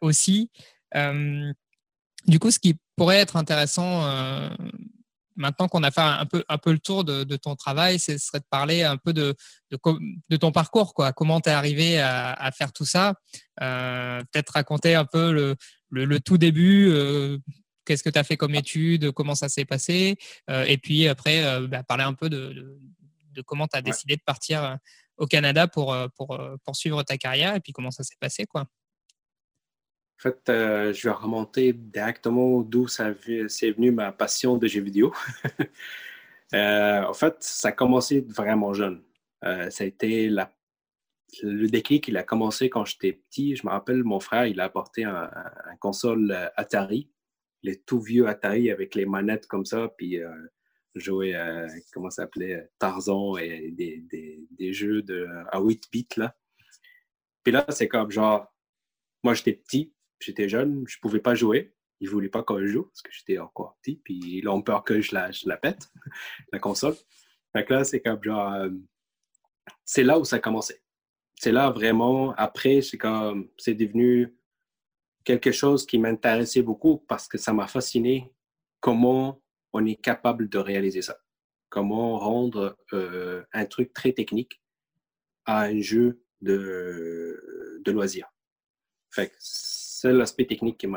[0.00, 0.50] aussi.
[2.26, 4.48] Du coup, ce qui pourrait être intéressant, euh,
[5.36, 8.40] maintenant qu'on a fait un peu, un peu le tour de, ton travail, ce serait
[8.40, 9.34] de parler un peu de,
[9.70, 11.12] de, ton parcours, quoi.
[11.12, 13.14] comment tu es arrivé à, faire tout ça?
[13.60, 15.56] Euh, peut-être raconter un peu le,
[15.90, 17.38] le, tout début, euh,
[17.84, 20.16] qu'est-ce que tu as fait comme étude, comment ça s'est passé,
[20.48, 22.78] et puis après, bah, parler un peu de,
[23.46, 24.78] comment tu as décidé de partir
[25.16, 28.46] au Canada pour, pour poursuivre ta carrière, et puis comment ça s'est passé.
[28.46, 28.66] quoi.
[30.24, 33.12] Fait, euh, je vais remonter directement d'où c'est
[33.72, 35.12] venu ma passion de jeux vidéo.
[36.52, 39.02] Euh, en fait, ça a commencé vraiment jeune.
[39.44, 43.56] Euh, ça a été le déclic, il a commencé quand j'étais petit.
[43.56, 45.28] Je me rappelle, mon frère, il a apporté un,
[45.80, 47.10] console Atari,
[47.64, 50.20] les tout vieux Atari avec les manettes comme ça, puis
[50.94, 51.34] jouer,
[51.92, 56.06] comment s'appelait, Tarzan et des, jeux de, à 8 bits.
[56.18, 56.36] Là.
[57.42, 58.54] Puis là, c'est comme genre,
[59.24, 61.74] moi j'étais petit, j'étais jeune, je ne pouvais pas jouer.
[62.00, 64.00] Ils ne voulaient pas que je joue parce que j'étais encore petit.
[64.04, 65.88] Puis ils ont peur que je la, la pète,
[66.52, 66.94] la console.
[67.52, 68.52] Fait là, c'est comme genre.
[68.52, 68.70] Euh,
[69.84, 70.82] c'est là où ça a commencé.
[71.36, 73.48] C'est là vraiment, après, c'est comme.
[73.58, 74.36] C'est devenu
[75.24, 78.30] quelque chose qui m'intéressait beaucoup parce que ça m'a fasciné
[78.80, 79.40] comment
[79.72, 81.18] on est capable de réaliser ça.
[81.70, 84.62] Comment rendre euh, un truc très technique
[85.46, 88.28] à un jeu de, de loisirs.
[89.10, 89.32] Fait
[90.04, 90.88] c'est l'aspect technique qui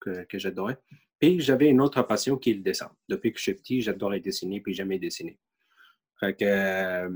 [0.00, 0.76] que, j'adorais.
[1.18, 2.90] Puis j'avais une autre passion qui est le dessin.
[3.08, 5.38] Depuis que je suis petit, j'adorais dessiner, puis jamais dessiner.
[6.20, 7.08] Que, euh,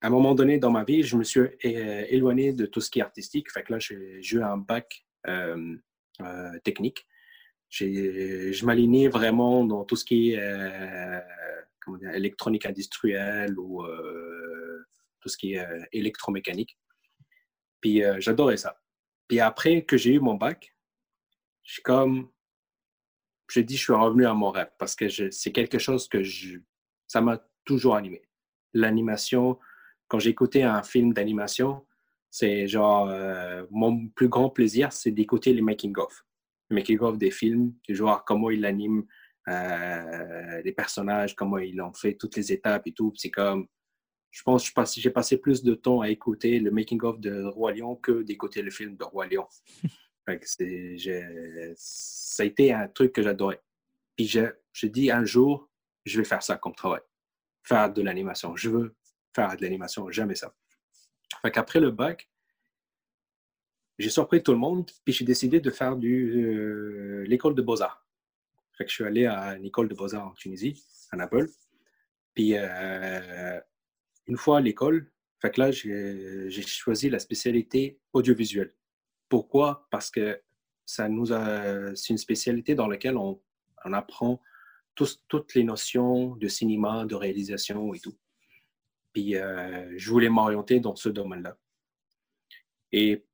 [0.00, 2.90] à un moment donné dans ma vie, je me suis euh, éloigné de tout ce
[2.90, 3.52] qui est artistique.
[3.52, 5.76] Fait que là, j'ai eu un bac euh,
[6.64, 7.06] technique.
[7.68, 11.22] Je m'alignais vraiment dans tout ce qui est,
[12.14, 13.84] électronique industrielle ou
[15.20, 16.78] tout ce qui est électromécanique.
[17.82, 18.74] Puis j'adorais ça.
[19.28, 20.76] Puis après que j'ai eu mon bac,
[21.62, 22.30] je suis comme,
[23.50, 26.58] je dis, je suis revenu à mon rêve parce que c'est quelque chose que je,
[27.06, 28.22] ça m'a toujours animé.
[28.74, 29.58] L'animation,
[30.08, 31.86] quand j'écoutais un film d'animation,
[32.30, 36.24] c'est genre, euh, mon plus grand plaisir, c'est d'écouter les making-of.
[36.68, 39.06] Les making-of des films, genre comment ils animent
[39.48, 43.12] euh, les personnages, comment ils ont fait toutes les étapes et tout.
[43.14, 43.68] C'est comme,
[44.34, 47.94] je pense que j'ai passé plus de temps à écouter le making-of de Roi Lion
[47.94, 49.46] que d'écouter le film de Roi Lion.
[51.76, 53.62] ça a été un truc que j'adorais.
[54.16, 54.40] Puis je,
[54.72, 55.70] je dis un jour,
[56.04, 57.02] je vais faire ça comme travail.
[57.62, 58.56] Faire de l'animation.
[58.56, 58.96] Je veux
[59.32, 60.52] faire de l'animation, jamais ça.
[61.40, 62.28] Fait qu'après le bac,
[64.00, 68.04] j'ai surpris tout le monde, puis j'ai décidé de faire du, euh, l'école de beaux-arts.
[68.72, 71.48] Fait que je suis allé à l'école de beaux-arts en Tunisie, à Naples.
[72.34, 73.60] Puis euh,
[74.26, 75.10] une fois à l'école,
[75.40, 78.74] fait là, j'ai choisi la spécialité audiovisuelle.
[79.28, 79.86] Pourquoi?
[79.90, 80.40] Parce que
[80.86, 83.40] c'est une spécialité dans laquelle on,
[83.84, 84.40] on apprend
[84.94, 88.16] toutes les notions de cinéma, de réalisation et tout.
[89.12, 91.56] Puis euh, je voulais m'orienter dans ce domaine-là.
[92.92, 93.24] Et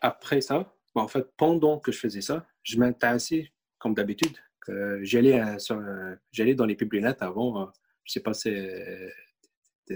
[0.00, 4.36] après ça, en fait, pendant que je faisais ça, je m'intéressais, comme d'habitude,
[5.02, 5.40] j'allais,
[6.32, 7.60] j'allais dans les lunettes avant.
[7.60, 7.72] Hein.
[8.04, 8.50] je ne sais pas si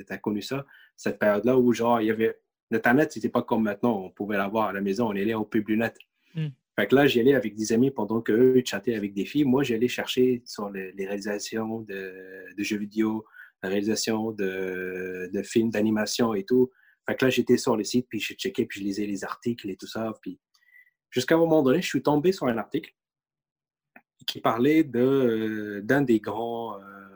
[0.09, 2.39] as connu ça, cette période-là où, genre, il y avait
[2.71, 5.69] L'Internet, c'était pas comme maintenant, on pouvait l'avoir à la maison, on allait au pub
[5.69, 5.99] lunettes.
[6.35, 6.49] Hmm.
[6.79, 9.45] Fait que là, j'y allais avec des amis pendant qu'eux chattaient avec des filles.
[9.45, 13.25] Moi, j'allais chercher sur les, réalisations de, jeux vidéo,
[13.63, 16.71] la réalisation de, films d'animation et tout.
[17.09, 19.71] Fait que là, j'étais sur le site, puis je checkais, puis je lisais les articles
[19.71, 20.13] et tout ça.
[20.21, 20.41] Puis
[21.11, 22.93] jusqu'à un moment donné, je suis tombé sur un article
[24.27, 27.07] qui parlait d'un des grands euh,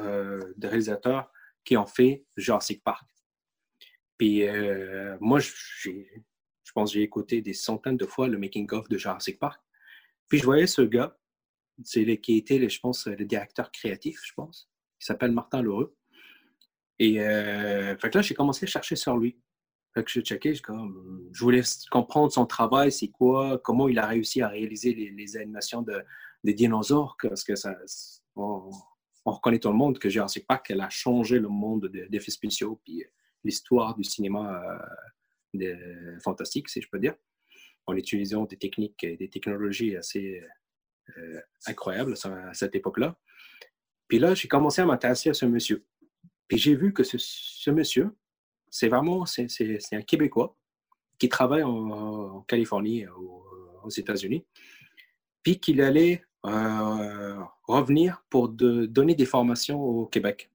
[0.00, 1.30] euh, réalisateurs
[1.64, 3.08] qui ont fait Jurassic Park.
[4.18, 5.90] Puis euh, moi, je
[6.74, 9.60] pense j'ai écouté des centaines de fois le making-of de Jurassic Park.
[10.28, 11.16] Puis je voyais ce gars,
[11.82, 14.70] c'est qui était, je pense, le directeur créatif, je pense.
[15.00, 15.96] Il s'appelle Martin Lheureux.
[16.98, 19.38] Et euh, fait que là, j'ai commencé à chercher sur lui.
[19.94, 24.06] Fait que je checkais, comme, je voulais comprendre son travail, c'est quoi, comment il a
[24.06, 26.02] réussi à réaliser les, animations de,
[26.42, 27.76] des dinosaures, parce que ça,
[29.32, 32.80] reconnaît tout le monde que Jurassic Park, elle a changé le monde d'effets spéciaux.
[32.84, 33.04] Puis
[33.42, 34.80] l'histoire du cinéma
[35.54, 37.14] euh, fantastique, si je peux dire,
[37.86, 40.42] en utilisant des techniques et des technologies assez
[41.16, 43.18] euh, incroyables à cette époque-là.
[44.08, 45.84] Puis là, j'ai commencé à m'intéresser à ce monsieur.
[46.48, 48.14] Puis j'ai vu que ce, monsieur,
[48.70, 49.48] c'est vraiment c'est,
[49.92, 50.56] un Québécois
[51.18, 54.46] qui travaille en, Californie, aux, États-Unis,
[55.42, 60.50] puis qu'il allait euh, revenir pour de, donner des formations au Québec.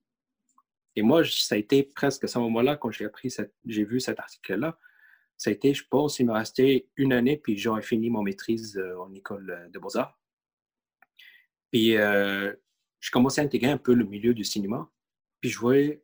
[0.95, 3.34] Et moi, ça a été presque à ce moment-là, quand j'ai appris,
[3.65, 4.78] j'ai vu cet article-là,
[5.38, 8.78] ça a été, je pense, il me restait une année, puis j'aurais fini mon maîtrise
[8.78, 10.19] euh, en école de beaux-arts.
[11.71, 12.54] Puis, euh,
[12.99, 14.91] je commençais à intégrer un peu le milieu du cinéma,
[15.39, 16.04] puis je voyais,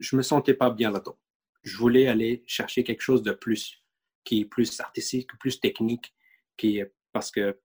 [0.00, 1.16] je me sentais pas bien là-dedans.
[1.62, 3.84] Je voulais aller chercher quelque chose de plus,
[4.24, 6.12] qui est plus artistique, plus technique,
[6.56, 7.60] qui est, parce que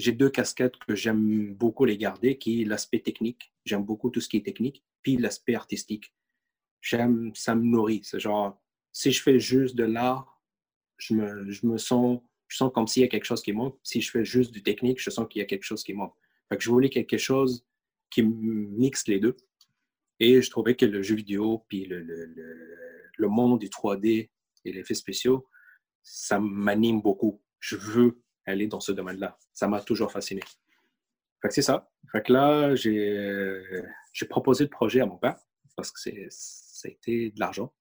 [0.00, 3.52] j'ai deux casquettes que j'aime beaucoup les garder, qui est l'aspect technique.
[3.64, 6.12] J'aime beaucoup tout ce qui est technique puis l'aspect artistique.
[6.80, 8.02] J'aime, ça me nourrit.
[8.04, 8.60] C'est genre,
[8.92, 10.40] si je fais juste de l'art,
[10.98, 13.78] je me, je me sens, je sens comme s'il y a quelque chose qui manque.
[13.82, 16.14] Si je fais juste du technique, je sens qu'il y a quelque chose qui manque.
[16.48, 17.64] Fait je voulais quelque chose
[18.10, 19.36] qui mixe les deux.
[20.18, 22.26] Et je trouvais que le jeu vidéo, puis le, le,
[23.16, 24.28] le, monde du 3D
[24.64, 25.48] et les effets spéciaux,
[26.02, 27.40] ça m'anime beaucoup.
[27.58, 29.36] Je veux aller dans ce domaine-là.
[29.52, 30.42] Ça m'a toujours fasciné.
[31.42, 31.90] Fait que c'est ça.
[32.12, 35.38] Fait que là, j'ai proposé le projet à mon père,
[35.76, 35.98] parce que
[36.30, 37.72] ça a été de l'argent,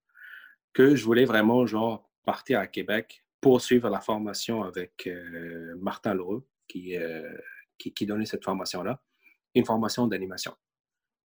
[0.73, 6.47] que je voulais vraiment, genre, partir à Québec, poursuivre la formation avec euh, Martin Lheureux,
[6.67, 7.37] qui, euh,
[7.77, 9.01] qui, qui, donnait cette formation-là,
[9.55, 10.53] une formation d'animation.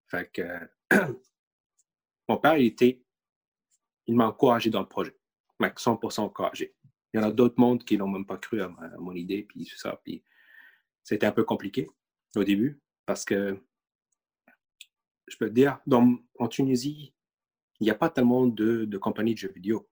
[0.09, 0.43] Fait que
[2.29, 3.03] mon père, il était,
[4.07, 5.17] il m'a encouragé dans le projet,
[5.61, 6.75] 100% encouragé.
[7.15, 9.65] Il y en a d'autres mondes qui n'ont même pas cru à, mon idée, puis
[9.65, 10.25] tout ça, puis
[11.05, 11.89] c'était un peu compliqué
[12.35, 13.57] au début, parce que
[15.29, 15.79] je peux te dire,
[16.39, 17.15] en Tunisie,
[17.79, 19.89] il n'y a pas tellement de, de, compagnies de jeux vidéo.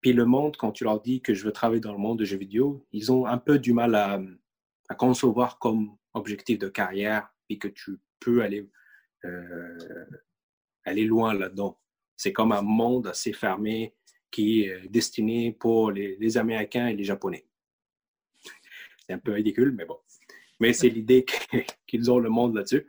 [0.00, 2.24] Puis le monde, quand tu leur dis que je veux travailler dans le monde de
[2.24, 4.20] jeux vidéo, ils ont un peu du mal à,
[4.88, 8.68] à concevoir comme objectif de carrière et que tu peux aller,
[9.24, 10.06] euh,
[10.84, 11.80] aller loin là-dedans.
[12.16, 13.94] C'est comme un monde assez fermé
[14.30, 17.46] qui est destiné pour les, Américains et les Japonais.
[19.06, 19.98] C'est un peu ridicule, mais bon.
[20.60, 21.24] Mais c'est l'idée
[21.86, 22.86] qu'ils ont le monde là-dessus.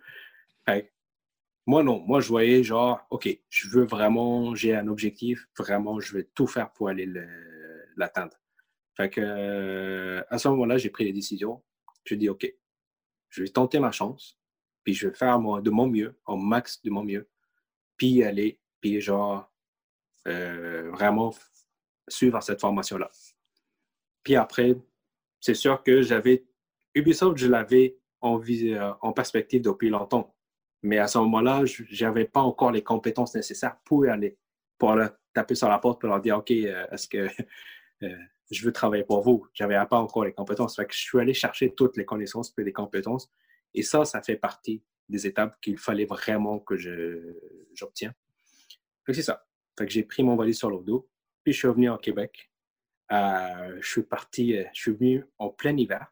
[1.68, 2.00] Moi, non.
[2.00, 6.48] Moi, je voyais genre, OK, je veux vraiment, j'ai un objectif, vraiment, je vais tout
[6.48, 7.08] faire pour aller
[7.96, 8.36] l'atteindre.
[8.96, 11.64] Fait que, à ce moment-là, j'ai pris les décisions.
[12.04, 12.52] Je dis, OK,
[13.30, 14.40] je vais tenter ma chance,
[14.84, 17.30] puis je vais faire de mon mieux, au max de mon mieux,
[17.96, 19.51] puis aller, puis genre, euh,
[20.26, 21.34] vraiment
[22.08, 23.10] suivre cette formation-là.
[24.24, 24.76] Puis après,
[25.40, 26.46] c'est sûr que j'avais,
[26.94, 30.36] Ubisoft, je l'avais en, euh, en perspective depuis longtemps.
[30.84, 34.38] Mais à ce moment-là, je n'avais pas encore les compétences nécessaires pour aller,
[34.78, 34.96] pour
[35.34, 37.28] taper sur la porte, pour leur dire, OK, euh, est-ce que
[38.52, 39.48] je veux travailler pour vous?
[39.54, 40.80] Je n'avais pas encore les compétences.
[40.90, 43.32] Je suis allé chercher toutes les connaissances et les compétences.
[43.74, 46.76] Et ça, ça fait partie des étapes qu'il fallait vraiment que
[47.74, 48.14] j'obtienne.
[49.08, 49.46] C'est ça.
[49.78, 51.10] Fait que j'ai pris mon valise sur le dos,
[51.44, 52.52] puis je suis revenu en Québec.
[53.12, 56.12] Euh, je suis parti, euh, je suis venu en plein hiver.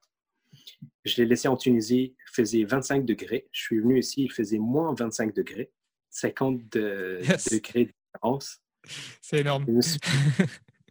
[1.06, 3.48] Je l'ai laissé en Tunisie, il faisait 25 degrés.
[3.52, 5.72] Je suis venu ici, il faisait moins 25 degrés,
[6.10, 8.62] 50 degrés de différence.
[9.22, 9.66] C'est énorme.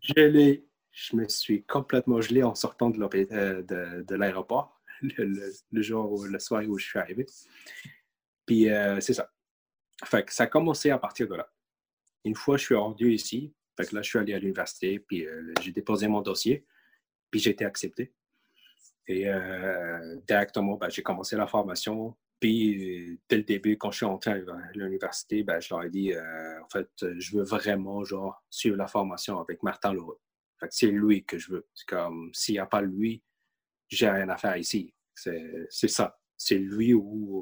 [0.01, 0.61] Je,
[0.93, 2.99] je me suis complètement gelé en sortant de
[3.33, 7.27] euh, l'aéroport le, jour, le soir où je suis arrivé.
[8.47, 8.69] Puis
[9.01, 9.31] c'est ça.
[10.05, 11.51] Fait que ça a commencé à partir de là.
[12.25, 13.55] Une fois, je suis rendu ici.
[13.77, 16.67] Fait que là, je suis allé à l'université, puis euh, j'ai déposé mon dossier,
[17.31, 18.13] puis j'ai été accepté.
[19.07, 22.17] Et euh, directement, ben, j'ai commencé la formation.
[22.41, 26.13] Puis, dès le début, quand je suis entré à l'université, ben, je leur ai dit,
[26.13, 28.03] euh, en fait, je veux vraiment,
[28.51, 30.19] suivre la formation avec Martin Leroux.
[30.59, 31.67] Fait que c'est lui que je veux.
[31.73, 33.23] C'est comme, s'il n'y a pas lui,
[33.89, 34.93] j'ai rien à faire ici.
[35.15, 36.19] C'est ça.
[36.37, 37.41] C'est lui ou,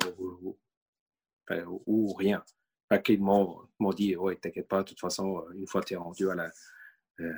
[1.87, 2.45] ou rien.
[2.89, 5.95] Fait qu'ils m'ont dit, ouais, t'inquiète pas, de toute façon, euh, une fois que tu
[5.95, 6.51] es rendu à, la,
[7.21, 7.33] euh,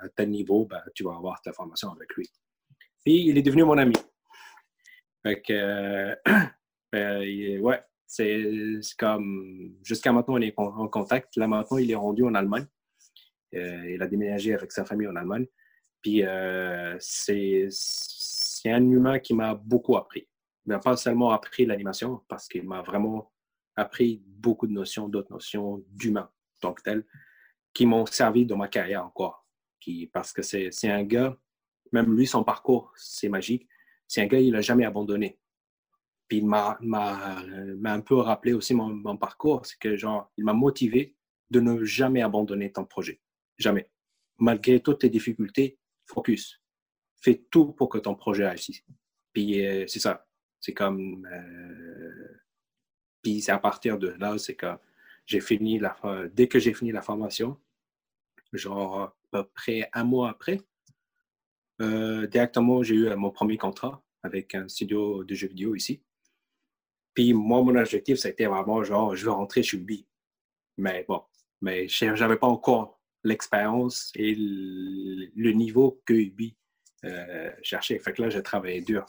[0.00, 2.30] à tel niveau, ben, tu vas avoir ta formation avec lui.
[3.04, 3.94] Puis, il est devenu mon ami.
[5.22, 6.16] Fait que, euh,
[6.92, 11.36] ben, ouais, c'est comme, jusqu'à maintenant, on est en contact.
[11.36, 12.66] Là, maintenant, il est rendu en Allemagne.
[13.52, 15.46] il a déménagé avec sa famille en Allemagne.
[16.02, 16.22] Puis,
[17.00, 17.68] c'est
[18.64, 20.26] un humain qui m'a beaucoup appris.
[20.66, 23.30] Il n'a pas seulement appris l'animation, parce qu'il m'a vraiment
[23.80, 26.30] appris beaucoup de notions, d'autres notions d'humain,
[26.62, 27.04] donc tel,
[27.72, 29.46] qui m'ont servi dans ma carrière encore.
[29.80, 31.36] Qui, parce que c'est un gars,
[31.92, 33.66] même lui, son parcours, c'est magique.
[34.06, 35.38] C'est un gars, il n'a jamais abandonné.
[36.28, 36.78] Puis il m'a
[37.84, 41.16] un peu rappelé aussi mon, mon parcours, c'est que genre, il m'a motivé
[41.50, 43.20] de ne jamais abandonner ton projet.
[43.58, 43.90] Jamais.
[44.38, 46.60] Malgré toutes tes difficultés, focus.
[47.20, 48.82] Fais tout pour que ton projet réussisse.
[49.32, 50.26] Puis euh, c'est ça.
[50.60, 52.09] C'est comme euh,
[53.22, 54.76] puis c'est à partir de là, c'est que
[55.26, 55.96] j'ai fini la
[56.32, 57.58] dès que j'ai fini la formation,
[58.52, 60.60] genre à peu près un mois après,
[61.80, 66.02] euh, directement j'ai eu mon premier contrat avec un studio de jeux vidéo ici.
[67.14, 70.06] Puis moi, mon objectif, c'était vraiment genre, je veux rentrer chez Ubi.
[70.76, 71.22] Mais bon,
[71.60, 76.56] mais je n'avais pas encore l'expérience et le, niveau que Ubi
[77.04, 77.98] euh, cherchait.
[77.98, 79.06] Fait que là, j'ai travaillé dur.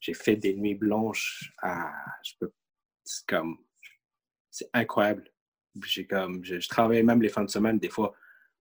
[0.00, 2.52] J'ai fait des nuits blanches à, je peux
[3.04, 3.58] c'est comme,
[4.50, 5.30] c'est incroyable.
[5.84, 8.14] J'ai comme, je, travaille même les fins de semaine des fois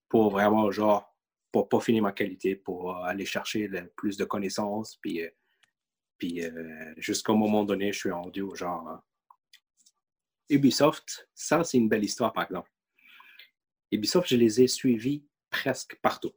[0.09, 1.15] pour vraiment, genre,
[1.51, 5.29] pour peaufiner ma qualité, pour aller chercher plus de connaissances, puis, euh,
[6.17, 8.87] puis euh, jusqu'au moment donné, je suis rendu au genre.
[8.87, 9.03] Hein.
[10.49, 12.71] Ubisoft, ça, c'est une belle histoire, par exemple.
[13.91, 16.33] Ubisoft, je les ai suivis presque partout.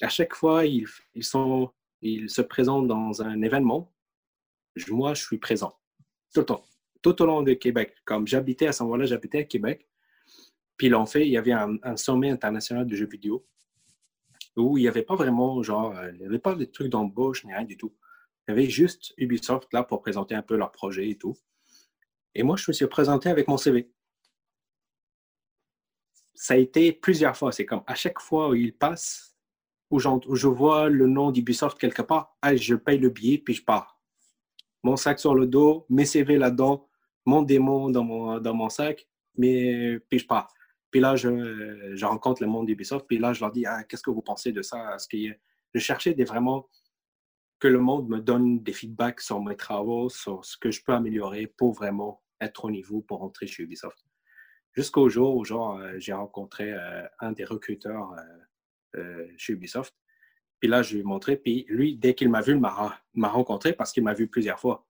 [0.00, 3.94] À chaque fois, ils, ils se présentent dans un événement.
[4.88, 5.78] Moi, je suis présent.
[6.34, 6.64] Tout le temps
[7.02, 7.94] tout au long du Québec.
[8.04, 9.86] Comme j'habitais à ce moment-là, j'habitais à Québec.
[10.76, 13.46] Puis l'ont fait, il y avait un, sommet international de jeux vidéo
[14.56, 17.44] où il n'y avait pas vraiment, genre, euh, il n'y avait pas de trucs d'embauche
[17.44, 17.94] ni rien du tout.
[18.46, 21.36] Il y avait juste Ubisoft là pour présenter un peu leur projet et tout.
[22.34, 23.90] Et moi, je me suis présenté avec mon CV.
[26.34, 27.52] Ça a été plusieurs fois.
[27.52, 29.36] C'est comme à chaque fois où il passe,
[29.90, 33.64] où, je vois le nom d'Ubisoft quelque part, ah, je paye le billet puis je
[33.64, 34.00] pars.
[34.82, 36.88] Mon sac sur le dos, mes CV là-dedans,
[37.24, 39.06] mon démon dans mon, dans mon sac,
[39.36, 40.52] mais puis je pars.
[40.90, 44.02] Puis là, je, je rencontre le monde d'Ubisoft, puis là, je leur dis ah, Qu'est-ce
[44.02, 44.98] que vous pensez de ça?
[44.98, 45.06] Ce
[45.74, 46.68] Je cherchais des, vraiment
[47.62, 50.92] que le monde me donne des feedbacks sur mes travaux, sur ce que je peux
[50.92, 54.04] améliorer pour vraiment être au niveau pour rentrer chez Ubisoft.
[54.72, 58.16] Jusqu'au jour où euh, j'ai rencontré euh, un des recruteurs
[58.96, 59.94] euh, chez Ubisoft.
[60.58, 61.36] Puis là, je lui ai montré.
[61.36, 64.84] Puis lui, dès qu'il m'a vu, il m'a rencontré parce qu'il m'a vu plusieurs fois.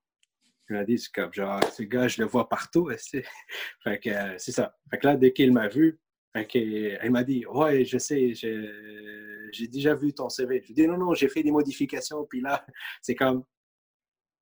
[0.71, 2.91] Il m'a dit, c'est comme genre, ce gars, je le vois partout.
[3.85, 4.75] fait que euh, c'est ça.
[4.91, 6.01] Fait que là, dès qu'il m'a vu,
[6.35, 10.63] il m'a dit, ouais, je sais, j'ai déjà vu ton CV.
[10.67, 12.25] Je dit, non, non, j'ai fait des modifications.
[12.25, 12.65] Puis là,
[13.03, 13.45] c'est comme,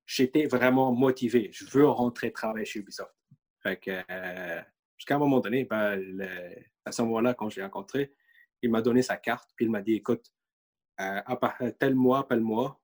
[0.07, 1.51] j'étais vraiment motivé.
[1.53, 3.13] Je veux rentrer travailler chez Ubisoft.
[3.65, 6.01] jusqu'à un moment donné, ben,
[6.85, 8.15] à ce moment-là, quand je l'ai rencontré,
[8.63, 10.33] il m'a donné sa carte, puis il m'a dit, écoute,
[10.97, 11.39] à
[11.79, 12.79] tel mois, appelle-moi,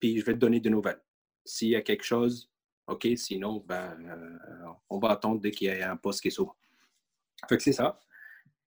[0.00, 1.02] puis je vais te donner des nouvelles.
[1.44, 2.50] S'il y a quelque chose,
[2.88, 3.96] OK, sinon, ben,
[4.88, 6.56] on va attendre dès qu'il y a un poste qui s'ouvre.
[7.48, 8.00] Fait que c'est ça.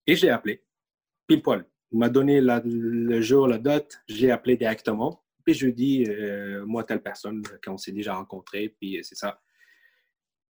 [0.07, 0.63] Et je l'ai appelé,
[1.27, 1.65] pile poil.
[1.91, 5.21] Il m'a donné le jour, la date, j'ai appelé directement.
[5.43, 9.41] Puis je lui dis, euh, moi, telle personne qu'on s'est déjà rencontré, puis c'est ça.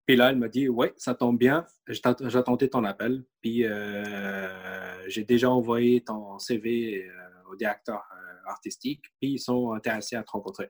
[0.05, 5.23] Puis là, elle m'a dit, ouais, ça tombe bien, j'attendais ton appel, puis euh, j'ai
[5.23, 8.03] déjà envoyé ton CV euh, au directeur
[8.45, 10.69] artistique, puis ils sont intéressés à te rencontrer.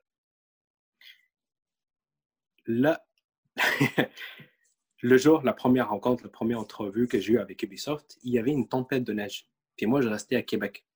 [2.72, 3.04] Là,
[5.02, 8.38] le jour, la première rencontre, la première entrevue que j'ai eue avec Ubisoft, il y
[8.38, 9.46] avait une tempête de neige.
[9.76, 10.86] Puis moi, je restais à Québec.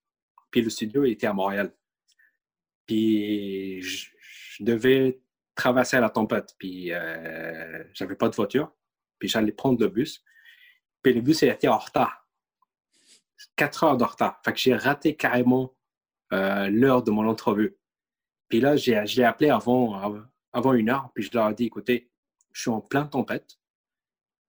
[0.50, 1.74] Puis le studio était à Montréal.
[2.86, 4.08] Puis je,
[4.60, 5.20] devais
[5.54, 6.54] traverser la tempête.
[6.58, 8.72] Puis euh, j'avais pas de voiture.
[9.18, 10.24] Puis j'allais prendre le bus.
[11.02, 12.26] Puis le bus était en retard.
[13.54, 14.40] Quatre heures de retard.
[14.44, 15.74] Fait que j'ai raté carrément
[16.32, 17.76] euh, l'heure de mon entrevue.
[18.48, 21.10] Puis là, je appelé avant, avant une heure.
[21.14, 22.10] Puis je leur ai dit, écoutez,
[22.52, 23.58] je suis en pleine tempête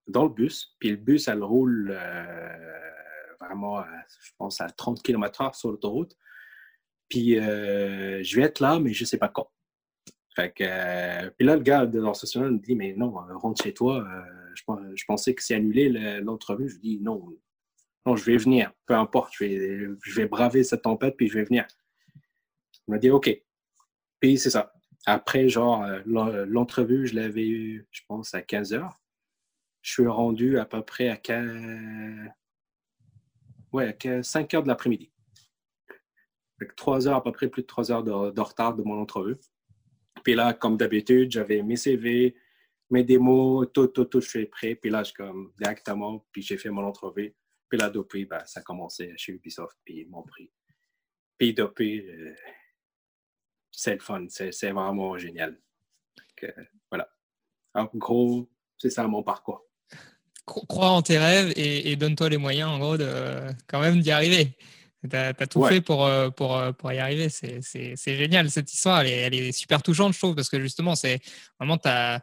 [0.08, 0.76] dans le bus.
[0.80, 2.80] Puis le bus, elle roule euh,
[3.40, 3.84] vraiment,
[4.22, 6.16] je pense, à 30 km/h sur l'autoroute.
[7.10, 9.52] Puis euh, je vais être là, mais je ne sais pas quand.
[10.36, 13.74] Fait que, euh, puis là, le gars de l'organisation me dit Mais non, rentre chez
[13.74, 14.06] toi.
[14.54, 14.64] Je,
[14.96, 15.90] je, pensais que c'est annulé
[16.22, 16.70] l'entrevue.
[16.70, 17.26] Je dis Non,
[18.06, 18.72] non, je vais venir.
[18.86, 21.66] Peu importe, je vais, je vais braver cette tempête, puis je vais venir.
[22.88, 23.30] Il m'a dit OK.
[24.20, 24.74] Puis c'est ça.
[25.06, 29.00] Après, genre, l'entrevue, je l'avais eu, je pense, à 15 heures
[29.88, 31.18] je suis rendu à peu près à,
[33.72, 35.14] ouais, 5 heures de l'après-midi.
[36.60, 39.38] Avec 3 heures, à peu près plus de 3 heures de, retard de mon entrevue.
[40.26, 42.36] Puis là, comme d'habitude, j'avais mes CV,
[42.90, 44.76] mes démos, tout, tout, tout, je suis prêt.
[44.76, 47.34] Puis là, je comme directement, puis j'ai fait mon entrevue.
[47.70, 50.52] Puis là, depuis, ben, ça a commencé chez Ubisoft, puis ils m'ont pris.
[51.38, 52.36] Puis depuis, euh,
[53.72, 55.60] c'est le fun, c'est vraiment génial.
[56.90, 57.10] voilà.
[57.74, 59.68] En gros, c'est ça mon parcours
[60.48, 63.06] crois en tes rêves et, donne-toi les moyens, en gros, de
[63.68, 64.58] quand même d'y arriver.
[65.10, 67.30] Tu as, tout fait pour, euh, pour, euh, pour y arriver.
[67.30, 69.02] C'est génial, cette histoire.
[69.02, 71.20] Elle est, super touchante, je trouve, parce que justement, c'est
[71.60, 72.22] vraiment, tu as,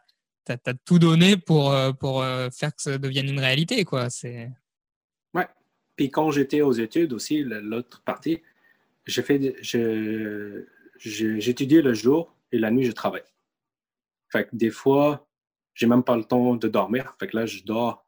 [0.84, 3.84] tout donné pour, euh, pour faire que ça devienne une réalité.
[3.84, 4.08] Quoi.
[5.34, 5.46] Ouais.
[5.96, 8.42] Puis quand j'étais aux études aussi, l'autre partie,
[9.06, 9.54] j'ai fait,
[11.08, 13.24] j'étudiais le jour et la nuit, je travaille.
[14.30, 15.28] Fait que des fois,
[15.74, 17.16] j'ai même pas le temps de dormir.
[17.18, 18.04] Fait que là, je dors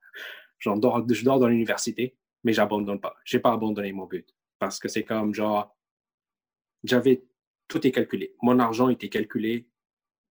[0.65, 3.17] dors, je dors dans l'université, mais j'abandonne pas.
[3.25, 5.77] J'ai pas abandonné mon but parce que c'est comme genre,
[6.85, 7.25] j'avais
[7.69, 8.35] tout est calculé.
[8.43, 9.69] Mon argent était calculé,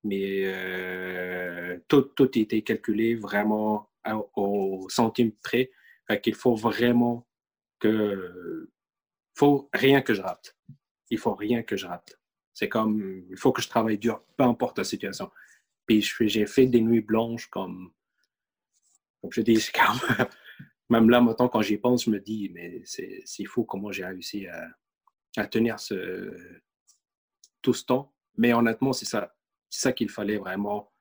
[0.03, 3.89] mais euh, tout, tout était calculé vraiment
[4.35, 5.71] au centime près.
[6.07, 7.27] Fait qu'il faut vraiment
[7.79, 8.69] que,
[9.35, 10.55] faut rien que je rate.
[11.09, 12.19] Il faut rien que je rate.
[12.55, 15.29] C'est comme, il faut que je travaille dur, peu importe la situation.
[15.85, 17.91] Puis j'ai fait des nuits blanches comme
[19.31, 19.71] je dis,
[20.89, 24.47] même là, maintenant, quand j'y pense, je me dis, mais c'est fou comment j'ai réussi
[24.47, 26.33] à, tenir ce,
[27.61, 28.13] tout ce temps.
[28.37, 29.35] Mais honnêtement, c'est ça.
[29.69, 30.91] Ça qu'il fallait vraiment.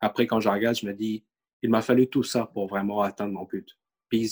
[0.00, 1.24] Après, quand je regarde, je me dis,
[1.62, 3.78] il m'a fallu tout ça pour vraiment atteindre mon but.
[4.08, 4.28] Puis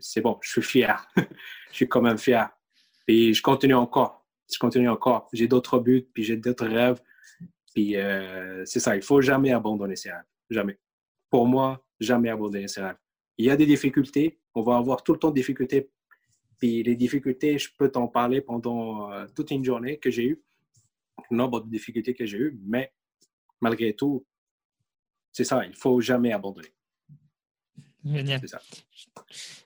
[0.00, 1.06] c'est bon, je suis fier.
[1.16, 2.50] je suis quand même fier.
[3.06, 4.19] Puis je continue encore.
[4.52, 5.28] Je continue encore.
[5.32, 7.00] J'ai d'autres buts, puis j'ai d'autres rêves.
[7.74, 10.24] Puis euh, c'est ça, il faut jamais abandonner ses rêves.
[10.50, 10.78] Jamais.
[11.30, 12.96] Pour moi, jamais abandonner ses rêves.
[13.38, 15.90] Il y a des difficultés, on va avoir tout le temps des difficultés.
[16.58, 20.42] Puis les difficultés, je peux t'en parler pendant euh, toute une journée que j'ai eu,
[21.30, 22.92] nombre de difficultés que j'ai eu, mais
[23.60, 24.26] malgré tout,
[25.32, 26.74] c'est ça, il faut jamais abandonner.
[28.04, 28.46] Génial.
[28.48, 28.60] Ça.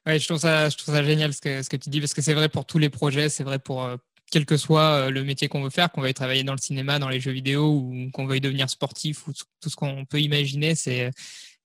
[0.07, 2.13] Ouais, je trouve ça, je trouve ça génial ce que, ce que tu dis, parce
[2.15, 3.97] que c'est vrai pour tous les projets, c'est vrai pour euh,
[4.31, 6.99] quel que soit euh, le métier qu'on veut faire, qu'on veuille travailler dans le cinéma,
[6.99, 10.75] dans les jeux vidéo, ou qu'on veuille devenir sportif, ou tout ce qu'on peut imaginer,
[10.75, 11.11] c'est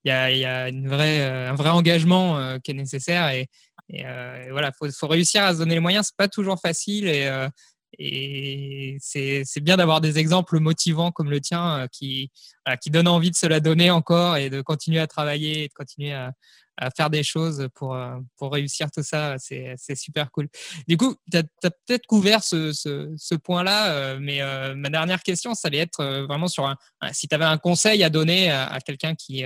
[0.05, 3.47] il y a, une vraie, euh, un vrai engagement euh, qui est nécessaire et,
[4.51, 6.07] voilà, faut, réussir à se donner les moyens.
[6.07, 7.27] C'est pas toujours facile et,
[7.97, 12.29] et c'est bien d'avoir des exemples motivants comme le tien qui,
[12.81, 15.73] qui donnent envie de se la donner encore et de continuer à travailler et de
[15.73, 16.33] continuer à,
[16.81, 17.97] à faire des choses pour,
[18.37, 19.35] pour réussir tout ça.
[19.37, 20.47] C'est super cool.
[20.87, 24.39] Du coup, tu as, peut-être couvert ce, ce, point-là, mais
[24.75, 26.77] ma dernière question, ça allait être vraiment sur un,
[27.11, 29.43] si tu avais un conseil à donner à, quelqu'un qui,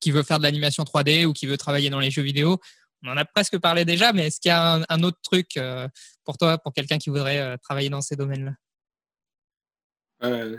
[0.00, 2.60] qui veut faire de l'animation 3D ou qui veut travailler dans les jeux vidéo.
[3.02, 5.88] On en a presque parlé déjà, mais est-ce qu'il y a un, autre truc euh,
[6.24, 8.52] pour toi, pour quelqu'un qui voudrait euh, travailler dans ces domaines-là?
[10.22, 10.58] Euh,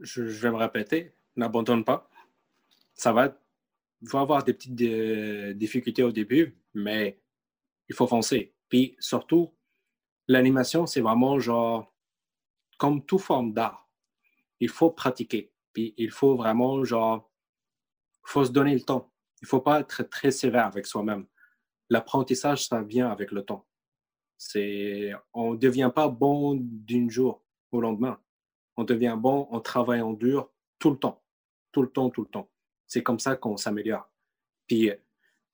[0.00, 2.08] je, vais me répéter, n'abandonne pas.
[2.94, 3.36] Ça va,
[4.06, 7.20] il faut avoir des petites euh, difficultés au début, mais
[7.88, 8.54] il faut foncer.
[8.68, 9.52] Puis surtout,
[10.28, 11.92] l'animation, c'est vraiment genre,
[12.78, 13.90] comme toute forme d'art,
[14.60, 15.52] il faut pratiquer.
[15.72, 17.28] Puis il faut vraiment, genre,
[18.22, 19.12] faut se donner le temps.
[19.42, 21.26] Il ne faut pas être très sévère avec soi-même.
[21.90, 23.66] L'apprentissage, ça vient avec le temps.
[25.34, 27.42] On ne devient pas bon d'un jour
[27.72, 28.20] au lendemain.
[28.76, 30.48] On devient bon en travaillant dur
[30.78, 31.24] tout le temps.
[31.72, 32.48] Tout le temps, tout le temps.
[32.86, 34.10] C'est comme ça qu'on s'améliore.
[34.66, 34.90] Puis,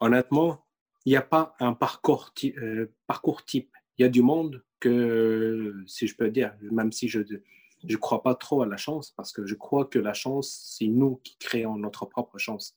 [0.01, 0.65] honnêtement,
[1.05, 3.73] il n'y a pas un parcours, euh, parcours type.
[3.99, 8.23] Il y a du monde que, si je peux dire, même si je ne crois
[8.23, 11.37] pas trop à la chance, parce que je crois que la chance, c'est nous qui
[11.39, 12.77] créons notre propre chance.